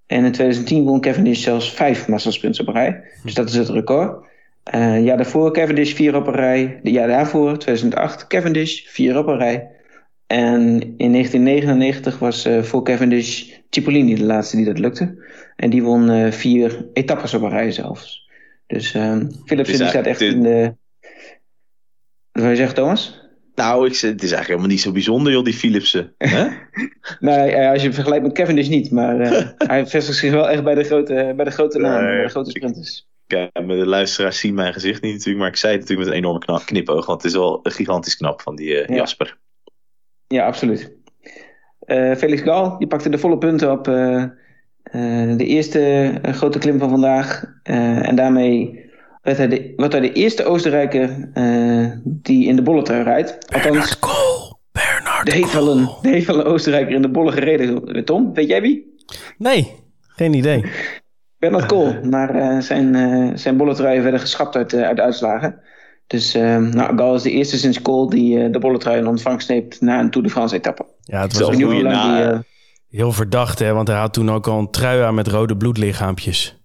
En 0.07 0.25
in 0.25 0.33
2010 0.33 0.85
won 0.85 1.01
Cavendish 1.01 1.43
zelfs 1.43 1.73
vijf 1.73 2.09
massasprints 2.09 2.61
op 2.61 2.69
rij. 2.69 3.03
Dus 3.23 3.35
dat 3.35 3.49
is 3.49 3.55
het 3.55 3.69
record. 3.69 4.31
Uh, 4.75 5.05
jaar 5.05 5.17
daarvoor 5.17 5.53
Cavendish 5.53 5.95
vier 5.95 6.17
op 6.17 6.27
een 6.27 6.35
rij. 6.35 6.81
De 6.83 6.91
jaar 6.91 7.09
daarvoor, 7.09 7.59
2008, 7.59 8.27
Cavendish 8.27 8.87
vier 8.87 9.19
op 9.19 9.27
een 9.27 9.39
rij. 9.39 9.71
En 10.27 10.61
in 10.97 11.13
1999 11.13 12.19
was 12.19 12.47
uh, 12.47 12.63
voor 12.63 12.85
Cavendish 12.85 13.53
Cipollini 13.71 14.15
de 14.15 14.25
laatste 14.25 14.57
die 14.57 14.65
dat 14.65 14.79
lukte. 14.79 15.25
En 15.57 15.71
die 15.71 15.83
won 15.83 16.11
uh, 16.11 16.31
vier 16.33 16.87
etappes 16.93 17.35
op 17.35 17.43
een 17.43 17.51
rij 17.51 17.73
zelfs. 17.73 18.31
Dus 18.67 18.95
um, 18.95 19.31
Philipsen 19.45 19.79
die 19.79 19.89
staat 19.89 20.07
echt 20.07 20.19
dit... 20.19 20.33
in 20.33 20.43
de... 20.43 20.75
Wat 22.33 22.43
wil 22.43 22.51
je 22.51 22.57
zeggen, 22.57 22.75
Thomas? 22.75 23.23
Nou, 23.55 23.87
ik, 23.87 23.93
het 23.93 24.03
is 24.03 24.33
eigenlijk 24.33 24.47
helemaal 24.47 24.67
niet 24.67 24.81
zo 24.81 24.93
bijzonder, 24.93 25.33
joh, 25.33 25.45
die 25.45 25.55
Philipsen. 25.55 26.15
nee, 27.21 27.69
als 27.69 27.83
je 27.83 27.93
vergelijkt 27.93 28.25
met 28.25 28.33
Cavendish 28.33 28.69
niet. 28.69 28.91
Maar 28.91 29.17
hij 29.57 29.87
vestigt 29.87 30.19
zich 30.19 30.33
wel 30.33 30.49
echt 30.49 30.65
bij 30.65 30.75
de 30.75 30.85
grote, 30.85 31.33
bij 31.37 31.45
de 31.45 31.51
grote 31.51 31.79
namen, 31.79 32.15
bij 32.15 32.23
de 32.23 32.29
grote 32.29 32.51
sprinters. 32.51 33.07
Ja, 33.33 33.51
de 33.53 33.87
luisteraars 33.87 34.39
zien 34.39 34.55
mijn 34.55 34.73
gezicht 34.73 35.03
niet 35.03 35.13
natuurlijk, 35.13 35.39
maar 35.39 35.49
ik 35.49 35.57
zei 35.57 35.73
het 35.73 35.81
natuurlijk 35.81 36.09
met 36.09 36.17
een 36.17 36.23
enorme 36.23 36.45
knap, 36.45 36.65
knipoog, 36.65 37.07
want 37.07 37.23
het 37.23 37.33
is 37.33 37.39
wel 37.39 37.61
gigantisch 37.63 38.17
knap 38.17 38.41
van 38.41 38.57
die 38.57 38.69
uh, 38.69 38.87
ja. 38.87 38.95
Jasper. 38.95 39.39
Ja, 40.27 40.47
absoluut. 40.47 40.93
Uh, 41.87 42.15
Felix 42.15 42.43
Gal, 42.43 42.79
die 42.79 42.87
pakte 42.87 43.09
de 43.09 43.19
volle 43.19 43.39
punten 43.39 43.73
op 43.73 43.89
uh, 43.89 44.25
de 45.37 45.45
eerste 45.47 46.13
grote 46.23 46.59
klim 46.59 46.79
van 46.79 46.91
vandaag. 46.91 47.45
en 47.63 48.17
daarmee 48.17 48.91
werd 49.23 49.37
hij 49.37 49.49
de, 49.49 49.73
wordt 49.77 49.93
hij 49.93 50.01
de 50.01 50.13
eerste 50.13 50.45
Oostenrijker 50.45 51.31
die 52.05 52.47
in 52.47 52.57
de 52.57 52.63
bolletrui 52.63 53.03
rijdt. 53.03 53.39
Bernard 53.63 53.99
Kool! 53.99 54.59
Bernard 54.73 55.27
de 55.27 55.33
heeft, 55.33 55.53
wel 55.53 55.71
een, 55.71 55.89
de 56.03 56.09
heeft 56.09 56.27
wel 56.27 56.39
een 56.39 56.47
Oostenrijker 56.47 56.95
in 56.95 57.03
de 57.03 57.09
bolle 57.11 57.33
gereden. 57.33 58.05
Tom, 58.05 58.35
weet 58.35 58.49
jij 58.49 58.61
wie? 58.61 58.97
Nee, 59.39 59.73
geen 60.07 60.35
idee. 60.35 60.65
Bernard 61.43 61.67
Kool, 61.67 61.95
maar 62.11 62.37
uh, 62.37 62.61
zijn, 62.61 62.95
uh, 62.95 63.31
zijn 63.35 63.57
bolletruien 63.57 64.03
werden 64.03 64.21
geschrapt 64.21 64.57
uit, 64.57 64.73
uh, 64.73 64.83
uit 64.83 64.97
de 64.97 65.03
uitslagen. 65.03 65.61
Dus 66.07 66.33
nou, 66.35 66.97
Gal 66.97 67.15
is 67.15 67.23
de 67.23 67.31
eerste 67.31 67.59
sinds 67.59 67.83
Kool 67.83 68.09
die 68.09 68.51
de 68.51 68.59
bolletrui 68.59 68.99
in 68.99 69.07
ontvangst 69.07 69.49
neemt 69.49 69.81
na 69.81 70.01
een 70.01 70.11
Tour 70.11 70.27
de 70.27 70.33
France 70.33 70.55
etappe. 70.55 70.87
Ja, 71.01 71.21
het 71.21 71.33
was 71.39 71.43
ook 71.43 71.83
na, 71.83 72.33
die, 72.33 72.43
heel 72.99 73.13
verdacht, 73.13 73.59
hè, 73.59 73.73
want 73.73 73.89
hij 73.89 73.97
had 73.97 74.13
toen 74.13 74.31
ook 74.31 74.47
al 74.47 74.59
een 74.59 74.71
trui 74.71 75.03
aan 75.03 75.15
met 75.15 75.29
rode 75.29 75.57
bloedlichaampjes. 75.57 76.61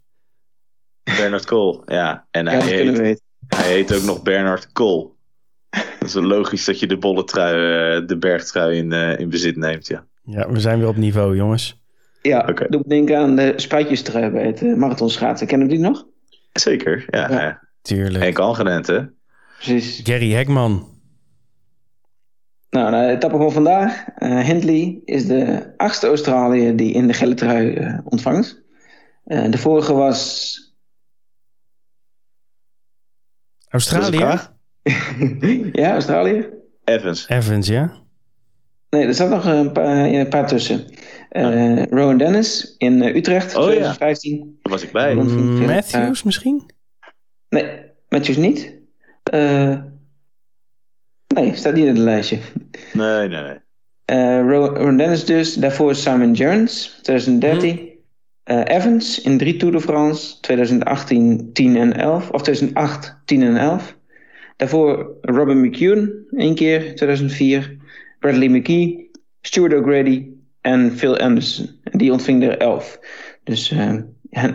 Bernard 1.03 1.45
Kool, 1.45 1.81
ja. 1.85 2.27
En 2.31 2.47
hij, 2.47 2.57
ja, 2.57 2.93
heet, 2.93 3.21
hij 3.47 3.71
heet 3.71 3.95
ook 3.95 4.03
nog 4.03 4.23
Bernard 4.23 4.71
Kool. 4.71 5.15
Dat 5.99 6.07
is 6.07 6.13
wel 6.13 6.23
logisch 6.23 6.65
dat 6.65 6.79
je 6.79 6.87
de 6.87 6.97
bolletrui, 6.97 8.05
de 8.05 8.17
bergtrui 8.17 8.77
in, 8.77 8.91
in 8.91 9.29
bezit 9.29 9.55
neemt, 9.55 9.87
ja. 9.87 10.05
Ja, 10.23 10.49
we 10.49 10.59
zijn 10.59 10.79
weer 10.79 10.87
op 10.87 10.97
niveau, 10.97 11.35
jongens. 11.35 11.86
Ja, 12.27 12.45
okay. 12.49 12.67
doe 12.67 12.83
denken 12.87 13.17
aan 13.17 13.35
de 13.35 13.53
spuitjestrui 13.55 14.29
bij 14.29 14.45
het 14.45 14.61
uh, 14.61 14.75
marathonschaatsen. 14.75 15.47
Kennen 15.47 15.67
we 15.67 15.73
die 15.73 15.83
nog? 15.83 16.05
Zeker, 16.53 17.05
ja. 17.09 17.29
ja. 17.29 17.67
Tuurlijk. 17.81 18.23
Henk 18.23 18.39
Algenent, 18.39 18.87
hè? 18.87 18.99
Precies. 19.55 19.99
Gary 20.03 20.31
Hekman. 20.31 20.95
Nou, 22.69 22.91
de 22.91 23.11
etappe 23.11 23.37
van 23.37 23.51
vandaag. 23.51 24.05
Uh, 24.17 24.39
Hindley 24.39 25.01
is 25.05 25.25
de 25.25 25.73
achtste 25.77 26.07
Australiër 26.07 26.75
die 26.75 26.93
in 26.93 27.07
de 27.07 27.13
gele 27.13 27.33
trui 27.33 27.73
uh, 27.73 27.99
ontvangt. 28.03 28.63
de 29.23 29.57
vorige 29.57 29.93
was... 29.93 30.55
Australië? 33.67 34.39
ja, 35.81 35.91
Australië. 35.91 36.49
Evans. 36.83 37.27
Evans, 37.27 37.67
ja. 37.67 38.06
Nee, 38.89 39.05
er 39.05 39.13
zat 39.13 39.29
nog 39.29 39.45
een 39.45 39.71
paar, 39.71 40.05
een 40.05 40.29
paar 40.29 40.47
tussen. 40.47 40.85
Uh, 41.31 41.85
Rowan 41.85 42.17
Dennis 42.17 42.75
in 42.77 43.01
uh, 43.01 43.15
Utrecht, 43.15 43.55
oh, 43.55 43.63
2015. 43.63 44.37
Ja. 44.37 44.43
Daar 44.43 44.71
was 44.71 44.83
ik 44.83 44.91
bij. 44.91 45.13
Mm, 45.13 45.65
Matthews 45.65 46.23
misschien? 46.23 46.69
Nee, 47.49 47.79
Matthews 48.09 48.37
niet. 48.37 48.73
Uh, 49.33 49.77
nee, 51.27 51.55
staat 51.55 51.73
niet 51.73 51.83
in 51.83 51.95
het 51.95 51.97
lijstje. 51.97 52.37
Nee, 52.93 53.27
nee, 53.27 53.41
nee. 53.41 54.39
Rowan 54.39 54.97
Dennis 54.97 55.25
dus. 55.25 55.53
Daarvoor 55.53 55.95
Simon 55.95 56.33
Jones, 56.33 56.99
2013. 57.01 57.89
Hm. 58.43 58.51
Evans 58.51 59.21
in 59.21 59.37
drie 59.37 59.57
Tour 59.57 59.73
de 59.73 59.81
France, 59.81 60.39
2018, 60.39 61.53
10 61.53 61.77
en 61.77 61.93
11. 61.93 62.29
Of 62.29 62.41
2008, 62.41 63.17
10 63.25 63.43
en 63.43 63.57
11. 63.57 63.97
Daarvoor 64.55 65.17
Robin 65.21 65.61
McEwen, 65.61 66.27
één 66.31 66.55
keer, 66.55 66.95
2004. 66.95 67.76
Bradley 68.27 68.49
McKee, 68.49 69.11
Stuart 69.41 69.73
O'Grady 69.73 70.27
en 70.61 70.97
Phil 70.97 71.17
Anderson. 71.17 71.79
Die 71.83 72.11
ontving 72.11 72.43
er 72.43 72.57
11. 72.57 72.99
Dus 73.43 73.71
uh, 73.71 73.95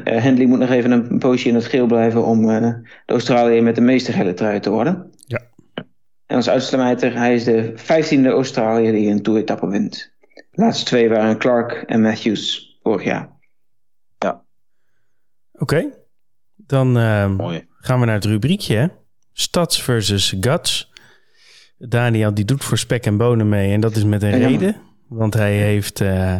Hendley 0.04 0.46
moet 0.46 0.58
nog 0.58 0.70
even 0.70 0.90
een 0.90 1.18
poosje 1.18 1.48
in 1.48 1.54
het 1.54 1.64
geel 1.64 1.86
blijven 1.86 2.24
om 2.24 2.50
uh, 2.50 2.60
de 3.06 3.12
Australiër 3.12 3.62
met 3.62 3.74
de 3.74 3.80
meeste 3.80 4.12
gele 4.12 4.34
trui 4.34 4.60
te 4.60 4.70
worden. 4.70 5.10
Ja. 5.26 5.40
En 6.26 6.36
als 6.36 6.48
uitsluiter, 6.48 7.16
hij 7.16 7.34
is 7.34 7.44
de 7.44 7.74
15e 7.76 8.26
Australiër 8.26 8.92
die 8.92 9.10
een 9.10 9.22
toeretappe 9.22 9.68
wint. 9.68 10.12
De 10.34 10.62
laatste 10.62 10.84
twee 10.84 11.08
waren 11.08 11.38
Clark 11.38 11.72
en 11.72 12.00
Matthews 12.00 12.76
vorig 12.82 13.04
jaar. 13.04 13.30
Ja. 14.18 14.44
Oké. 15.52 15.62
Okay. 15.62 15.92
Dan 16.56 16.98
uh, 16.98 17.36
gaan 17.68 18.00
we 18.00 18.06
naar 18.06 18.14
het 18.14 18.24
rubriekje. 18.24 18.76
Hè? 18.76 18.86
Stads 19.32 19.82
versus 19.82 20.36
Guts. 20.40 20.91
Daniel 21.88 22.34
die 22.34 22.44
doet 22.44 22.64
voor 22.64 22.78
spek 22.78 23.06
en 23.06 23.16
bonen 23.16 23.48
mee 23.48 23.72
en 23.72 23.80
dat 23.80 23.96
is 23.96 24.04
met 24.04 24.22
een 24.22 24.38
ja, 24.38 24.46
reden. 24.46 24.76
Want 25.08 25.34
hij 25.34 25.56
heeft 25.56 26.00
uh, 26.00 26.36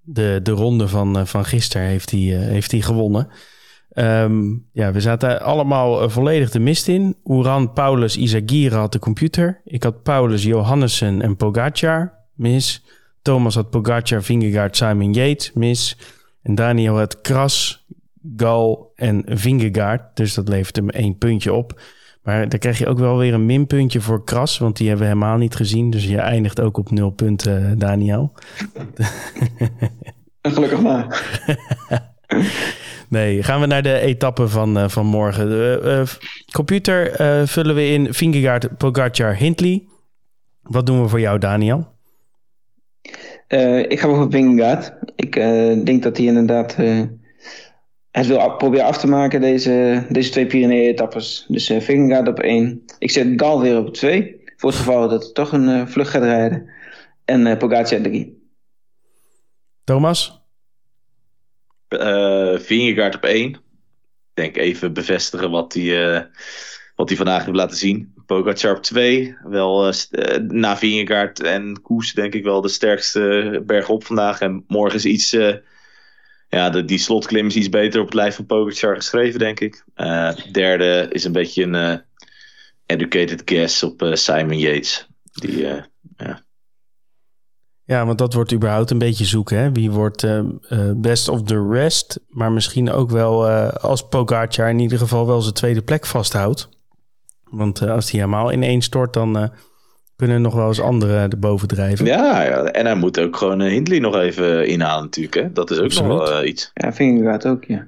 de, 0.00 0.40
de 0.42 0.50
ronde 0.50 0.88
van, 0.88 1.18
uh, 1.18 1.24
van 1.24 1.44
gisteren 1.44 1.86
heeft 1.86 2.10
hij, 2.10 2.20
uh, 2.20 2.38
heeft 2.38 2.70
hij 2.70 2.80
gewonnen. 2.80 3.28
Um, 3.94 4.68
ja, 4.72 4.92
we 4.92 5.00
zaten 5.00 5.42
allemaal 5.42 6.10
volledig 6.10 6.50
de 6.50 6.60
mist 6.60 6.88
in. 6.88 7.16
Oeran, 7.24 7.72
Paulus, 7.72 8.16
Isagira 8.16 8.78
had 8.78 8.92
de 8.92 8.98
computer. 8.98 9.60
Ik 9.64 9.82
had 9.82 10.02
Paulus, 10.02 10.42
Johannessen 10.42 11.22
en 11.22 11.36
Pogacar, 11.36 12.12
mis. 12.34 12.84
Thomas 13.22 13.54
had 13.54 13.70
Pogacar, 13.70 14.22
Vingegaard, 14.22 14.76
Simon 14.76 15.12
Yates, 15.12 15.52
mis. 15.52 15.96
En 16.42 16.54
Daniel 16.54 16.98
had 16.98 17.20
Kras, 17.20 17.86
Gal 18.36 18.92
en 18.94 19.24
Vingegaard. 19.26 20.16
Dus 20.16 20.34
dat 20.34 20.48
levert 20.48 20.76
hem 20.76 20.88
één 20.88 21.18
puntje 21.18 21.52
op. 21.52 21.80
Maar 22.22 22.48
dan 22.48 22.58
krijg 22.58 22.78
je 22.78 22.86
ook 22.86 22.98
wel 22.98 23.18
weer 23.18 23.34
een 23.34 23.46
minpuntje 23.46 24.00
voor 24.00 24.24
Kras, 24.24 24.58
want 24.58 24.76
die 24.76 24.88
hebben 24.88 25.06
we 25.06 25.12
helemaal 25.12 25.38
niet 25.38 25.54
gezien. 25.54 25.90
Dus 25.90 26.04
je 26.04 26.18
eindigt 26.18 26.60
ook 26.60 26.76
op 26.76 26.90
nul 26.90 27.10
punten, 27.10 27.78
Daniel. 27.78 28.32
Gelukkig 30.42 30.80
maar. 30.80 31.30
nee, 33.08 33.42
gaan 33.42 33.60
we 33.60 33.66
naar 33.66 33.82
de 33.82 33.98
etappe 33.98 34.48
van, 34.48 34.78
uh, 34.78 34.88
van 34.88 35.06
morgen. 35.06 35.48
De 35.48 35.80
uh, 35.84 36.32
computer 36.52 37.12
vullen 37.48 37.74
we 37.74 37.86
in 37.86 38.14
Vingegaard, 38.14 38.76
Pogacar, 38.76 39.36
Hindley. 39.36 39.84
Wat 40.62 40.86
doen 40.86 41.02
we 41.02 41.08
voor 41.08 41.20
jou, 41.20 41.38
Daniel? 41.38 41.90
ik 43.88 44.00
ga 44.00 44.08
voor 44.08 44.30
Vingegaard. 44.30 44.92
Ik 45.16 45.34
denk 45.84 46.02
dat 46.02 46.16
hij 46.16 46.26
inderdaad 46.26 46.76
hij 48.12 48.24
wil 48.24 48.56
proberen 48.56 48.86
af 48.86 48.98
te 48.98 49.06
maken 49.06 49.40
deze, 49.40 50.06
deze 50.08 50.30
twee 50.30 50.46
Pyrenee-etappes. 50.46 51.44
Dus 51.48 51.70
uh, 51.70 51.80
Vingegaard 51.80 52.28
op 52.28 52.38
één. 52.38 52.82
Ik 52.98 53.10
zet 53.10 53.26
Gal 53.36 53.60
weer 53.60 53.78
op 53.78 53.94
twee. 53.94 54.40
Voor 54.56 54.70
het 54.70 54.78
geval 54.78 55.08
dat 55.08 55.22
hij 55.22 55.32
toch 55.32 55.52
een 55.52 55.68
uh, 55.68 55.86
vlucht 55.86 56.10
gaat 56.10 56.22
rijden. 56.22 56.70
En 57.24 57.46
uh, 57.46 57.56
Pogacar 57.56 58.00
drie. 58.00 58.50
Thomas? 59.84 60.40
Uh, 61.88 62.58
Vingegaard 62.58 63.14
op 63.14 63.24
één. 63.24 63.50
Ik 63.50 63.60
denk 64.34 64.56
even 64.56 64.92
bevestigen 64.92 65.50
wat 65.50 65.72
hij, 65.72 66.14
uh, 66.14 66.20
wat 66.96 67.08
hij 67.08 67.16
vandaag 67.16 67.44
heeft 67.44 67.56
laten 67.56 67.76
zien. 67.76 68.14
Pogacar 68.26 68.76
op 68.76 68.82
2. 68.82 69.36
Wel 69.42 69.88
uh, 69.88 70.36
na 70.36 70.76
Vingegaard 70.76 71.40
en 71.40 71.82
Koes 71.82 72.12
denk 72.12 72.34
ik 72.34 72.44
wel 72.44 72.60
de 72.60 72.68
sterkste 72.68 73.62
berg 73.66 73.88
op 73.88 74.04
vandaag. 74.04 74.40
En 74.40 74.64
morgen 74.66 74.98
is 74.98 75.04
iets... 75.04 75.36
ja, 76.56 76.70
de, 76.70 76.84
die 76.84 76.98
slotklim 76.98 77.46
is 77.46 77.56
iets 77.56 77.68
beter 77.68 78.00
op 78.00 78.06
het 78.06 78.14
lijf 78.14 78.34
van 78.34 78.46
Pogacar 78.46 78.96
geschreven, 78.96 79.38
denk 79.38 79.60
ik. 79.60 79.84
derde 80.52 81.08
is 81.10 81.24
een 81.24 81.32
beetje 81.32 81.62
een 81.62 82.02
educated 82.86 83.42
guess 83.44 83.82
op 83.82 84.10
Simon 84.12 84.58
Yates. 84.58 85.06
Die, 85.32 85.58
ja, 85.58 86.42
ja, 87.84 88.06
want 88.06 88.18
dat 88.18 88.34
wordt 88.34 88.52
überhaupt 88.52 88.90
een 88.90 88.98
beetje 88.98 89.24
zoeken. 89.24 89.58
Hè? 89.58 89.72
Wie 89.72 89.90
wordt 89.90 90.22
uh, 90.22 90.40
best 90.96 91.28
of 91.28 91.42
the 91.42 91.68
rest? 91.70 92.20
Maar 92.28 92.52
misschien 92.52 92.90
ook 92.90 93.10
wel 93.10 93.48
uh, 93.48 93.68
als 93.68 94.08
Pogacar 94.08 94.68
in 94.68 94.78
ieder 94.78 94.98
geval 94.98 95.26
wel 95.26 95.40
zijn 95.40 95.54
tweede 95.54 95.82
plek 95.82 96.06
vasthoudt. 96.06 96.68
Want 97.50 97.82
als 97.82 98.10
hij 98.10 98.20
helemaal 98.20 98.52
ineen 98.52 98.82
stort, 98.82 99.12
dan 99.12 99.52
kunnen 100.22 100.42
nog 100.42 100.54
wel 100.54 100.66
eens 100.66 100.80
anderen 100.80 101.30
erboven 101.30 101.68
drijven. 101.68 102.06
Ja, 102.06 102.42
ja, 102.42 102.64
en 102.64 102.86
hij 102.86 102.94
moet 102.94 103.20
ook 103.20 103.36
gewoon 103.36 103.60
Hindley 103.60 103.98
nog 103.98 104.16
even 104.16 104.66
inhalen 104.68 105.04
natuurlijk. 105.04 105.34
Hè? 105.34 105.52
Dat 105.52 105.70
is 105.70 105.78
ook 105.78 105.84
Absoluut. 105.84 106.10
nog 106.10 106.28
wel 106.28 106.44
iets. 106.44 106.70
Ja, 106.74 106.92
Vingegaard 106.92 107.46
ook, 107.46 107.64
ja. 107.64 107.86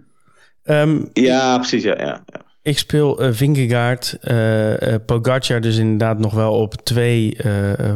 Um, 0.64 1.10
ja, 1.12 1.56
precies, 1.56 1.82
ja. 1.82 1.98
ja, 1.98 2.22
ja. 2.26 2.42
Ik 2.62 2.78
speel 2.78 3.22
uh, 3.22 3.32
Vingegaard, 3.32 4.18
uh, 4.22 4.94
Pogacar 5.06 5.60
dus 5.60 5.76
inderdaad 5.76 6.18
nog 6.18 6.34
wel 6.34 6.52
op 6.52 6.74
twee. 6.74 7.36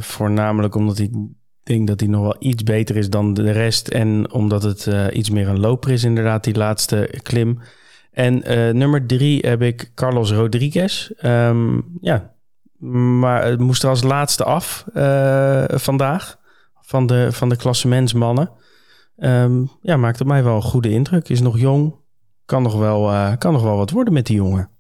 voornamelijk 0.00 0.74
omdat 0.74 0.98
hij 0.98 1.10
denk 1.68 1.86
dat 1.86 2.00
hij 2.00 2.08
nog 2.08 2.22
wel 2.22 2.36
iets 2.38 2.62
beter 2.62 2.96
is 2.96 3.10
dan 3.10 3.34
de 3.34 3.50
rest. 3.50 3.88
En 3.88 4.32
omdat 4.32 4.62
het 4.62 4.86
uh, 4.86 5.06
iets 5.12 5.30
meer 5.30 5.48
een 5.48 5.60
loper 5.60 5.90
is, 5.90 6.04
inderdaad, 6.04 6.44
die 6.44 6.56
laatste 6.56 7.10
klim. 7.22 7.58
En 8.12 8.52
uh, 8.52 8.70
nummer 8.70 9.06
drie 9.06 9.46
heb 9.46 9.62
ik 9.62 9.90
Carlos 9.94 10.32
Rodriguez. 10.32 11.10
Um, 11.22 11.84
ja, 12.00 12.34
maar 13.20 13.44
het 13.44 13.60
moest 13.60 13.82
er 13.82 13.88
als 13.88 14.02
laatste 14.02 14.44
af 14.44 14.84
uh, 14.94 15.64
vandaag. 15.68 16.36
Van 16.80 17.06
de, 17.06 17.32
van 17.32 17.48
de 17.48 17.56
klassementsmannen. 17.56 18.50
Um, 19.16 19.70
ja, 19.82 19.96
maakt 19.96 20.20
op 20.20 20.26
mij 20.26 20.44
wel 20.44 20.56
een 20.56 20.62
goede 20.62 20.90
indruk. 20.90 21.28
Is 21.28 21.40
nog 21.40 21.58
jong. 21.58 21.94
Kan 22.44 22.62
nog 22.62 22.74
wel, 22.74 23.36
kan 23.38 23.52
nog 23.52 23.62
wel 23.62 23.76
wat 23.76 23.90
worden 23.90 24.12
met 24.12 24.26
die 24.26 24.36
jongen. 24.36 24.70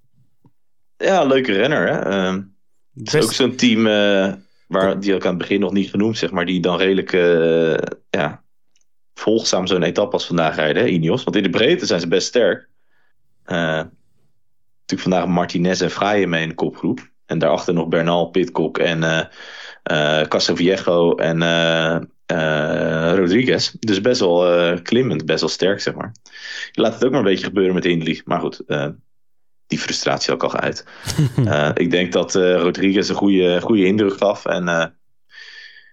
Ja, 0.96 1.24
leuke 1.24 1.52
renner. 1.52 1.88
Hè? 1.88 2.26
Um, 2.26 2.54
het 2.94 3.14
is 3.14 3.24
ook 3.24 3.32
zo'n 3.32 3.56
team 3.56 3.86
Waar, 4.68 5.00
die 5.00 5.14
ook 5.14 5.22
aan 5.22 5.28
het 5.28 5.38
begin 5.38 5.60
nog 5.60 5.72
niet 5.72 5.90
genoemd, 5.90 6.18
zeg 6.18 6.30
maar. 6.30 6.44
Die 6.44 6.60
dan 6.60 6.76
redelijk 6.76 7.12
uh, 7.12 7.76
ja, 8.10 8.42
volgzaam 9.14 9.66
zo'n 9.66 9.82
etappe 9.82 10.12
als 10.12 10.26
vandaag 10.26 10.56
rijden, 10.56 10.82
hè, 10.82 10.88
Ineos. 10.88 11.24
Want 11.24 11.36
in 11.36 11.42
de 11.42 11.50
breedte 11.50 11.86
zijn 11.86 12.00
ze 12.00 12.08
best 12.08 12.26
sterk. 12.26 12.68
Uh, 13.46 13.56
natuurlijk 13.56 13.88
vandaag 15.00 15.26
Martinez 15.26 15.80
en 15.80 15.90
Fraye 15.90 16.26
mee 16.26 16.42
in 16.42 16.48
de 16.48 16.54
kopgroep. 16.54 17.10
En 17.28 17.38
daarachter 17.38 17.74
nog 17.74 17.88
Bernal, 17.88 18.26
Pitcock 18.26 18.78
en 18.78 19.02
uh, 19.02 19.22
uh, 20.22 20.54
Viejo 20.54 21.14
en 21.14 21.42
Rodriguez. 23.16 23.72
Dus 23.80 24.00
best 24.00 24.20
wel 24.20 24.80
klimmend, 24.82 25.26
best 25.26 25.40
wel 25.40 25.48
sterk, 25.48 25.80
zeg 25.80 25.94
maar. 25.94 26.14
Je 26.72 26.80
laat 26.80 26.94
het 26.94 27.04
ook 27.04 27.10
maar 27.10 27.20
een 27.20 27.26
beetje 27.26 27.44
gebeuren 27.44 27.74
met 27.74 27.84
Hindley. 27.84 28.20
Maar 28.24 28.40
goed, 28.40 28.62
die 29.68 29.78
frustratie 29.78 30.32
ook 30.32 30.42
al 30.42 30.54
uit. 30.54 30.84
uh, 31.38 31.70
ik 31.84 31.90
denk 31.90 32.12
dat 32.12 32.34
uh, 32.34 32.60
Rodriguez 32.60 33.08
een 33.08 33.14
goede, 33.14 33.60
goede 33.60 33.84
indruk 33.84 34.16
gaf. 34.16 34.44
En 34.44 34.68
uh, 34.68 34.84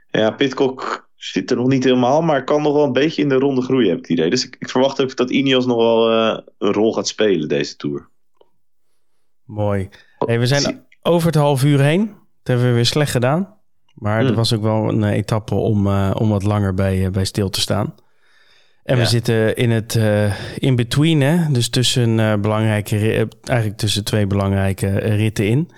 ja, 0.08 0.32
Pitcock 0.32 1.10
zit 1.16 1.52
er 1.52 1.58
nog 1.58 1.68
niet 1.68 1.84
helemaal, 1.84 2.22
maar 2.22 2.44
kan 2.44 2.62
nog 2.62 2.74
wel 2.74 2.84
een 2.84 2.94
beetje 2.94 3.22
in 3.22 3.30
de 3.30 3.36
ronde 3.36 3.62
groeien, 3.62 3.90
heb 3.90 3.98
ik 3.98 4.04
het 4.04 4.18
idee. 4.18 4.30
Dus 4.30 4.46
ik, 4.46 4.56
ik 4.60 4.70
verwacht 4.70 5.02
ook 5.02 5.16
dat 5.16 5.30
Ineos 5.30 5.66
nog 5.66 5.78
wel 5.78 6.12
een 6.58 6.74
rol 6.74 6.94
gaat 6.94 7.08
spelen 7.08 7.48
deze 7.48 7.76
Tour. 7.76 8.10
Mooi. 9.44 9.90
Hey, 10.18 10.40
we 10.40 10.46
zijn 10.46 10.86
over 11.06 11.28
het 11.28 11.36
half 11.36 11.64
uur 11.64 11.80
heen. 11.80 12.06
Dat 12.08 12.18
hebben 12.44 12.68
we 12.68 12.74
weer 12.74 12.86
slecht 12.86 13.12
gedaan. 13.12 13.54
Maar 13.94 14.20
er 14.20 14.26
hmm. 14.26 14.36
was 14.36 14.54
ook 14.54 14.62
wel 14.62 14.90
een 14.90 15.04
etappe 15.04 15.56
om, 15.56 15.88
om 15.98 16.30
wat 16.30 16.44
langer 16.44 16.74
bij, 16.74 17.12
bij 17.12 17.26
stil 17.26 17.50
te 17.50 17.60
staan. 17.60 17.96
En 18.86 18.98
we 18.98 19.06
zitten 19.06 19.56
in 19.56 19.72
het 19.72 19.96
uh, 19.96 20.58
in-between, 20.58 21.22
hè? 21.22 21.52
dus 21.52 21.70
tussen, 21.70 22.18
uh, 22.18 22.36
belangrijke, 22.36 23.28
eigenlijk 23.44 23.78
tussen 23.78 24.04
twee 24.04 24.28
belangrijke 24.28 24.88
ritten 24.98 25.48
in. 25.48 25.72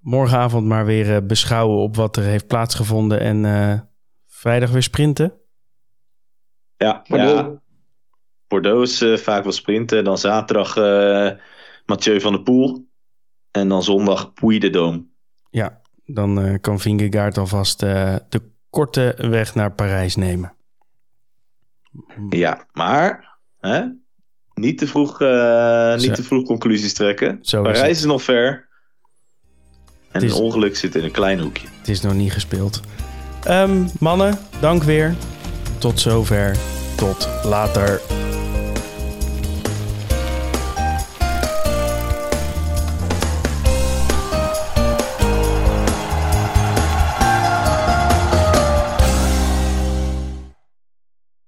Morgenavond 0.00 0.66
maar 0.66 0.84
weer 0.84 1.08
uh, 1.08 1.16
beschouwen 1.26 1.78
op 1.78 1.96
wat 1.96 2.16
er 2.16 2.22
heeft 2.22 2.46
plaatsgevonden 2.46 3.20
en 3.20 3.90
vrijdag 4.26 4.70
weer 4.70 4.82
sprinten. 4.82 5.32
Ja, 6.76 7.04
Bordeaux, 7.08 7.40
ja. 7.40 7.60
Bordeaux 8.48 9.02
is 9.02 9.20
vaak 9.22 9.42
wel 9.42 9.52
sprinten. 9.52 10.04
Dan 10.04 10.18
zaterdag 10.18 10.76
Mathieu 11.86 12.20
van 12.20 12.32
der 12.32 12.42
Poel. 12.42 12.89
En 13.50 13.68
dan 13.68 13.82
zondag 13.82 14.32
Puy 14.32 14.58
de 14.58 14.70
Dôme. 14.70 15.18
Ja, 15.50 15.80
dan 16.04 16.58
kan 16.60 16.80
Vingegaard 16.80 17.38
alvast 17.38 17.80
de 17.80 18.42
korte 18.70 19.14
weg 19.16 19.54
naar 19.54 19.72
Parijs 19.72 20.16
nemen. 20.16 20.54
Ja, 22.28 22.66
maar 22.72 23.38
hè? 23.58 23.84
Niet, 24.54 24.78
te 24.78 24.86
vroeg, 24.86 25.20
uh, 25.20 25.96
niet 25.96 26.14
te 26.14 26.22
vroeg 26.22 26.46
conclusies 26.46 26.94
trekken. 26.94 27.38
Zo 27.42 27.62
Parijs 27.62 27.90
is, 27.90 27.98
is 27.98 28.04
nog 28.04 28.22
ver. 28.22 28.68
En 30.10 30.22
is... 30.22 30.32
een 30.32 30.42
ongeluk 30.42 30.76
zit 30.76 30.94
in 30.94 31.04
een 31.04 31.10
klein 31.10 31.40
hoekje. 31.40 31.66
Het 31.78 31.88
is 31.88 32.00
nog 32.00 32.14
niet 32.14 32.32
gespeeld. 32.32 32.80
Um, 33.48 33.86
mannen, 33.98 34.38
dank 34.60 34.82
weer. 34.82 35.14
Tot 35.78 36.00
zover. 36.00 36.56
Tot 36.96 37.28
later. 37.44 38.19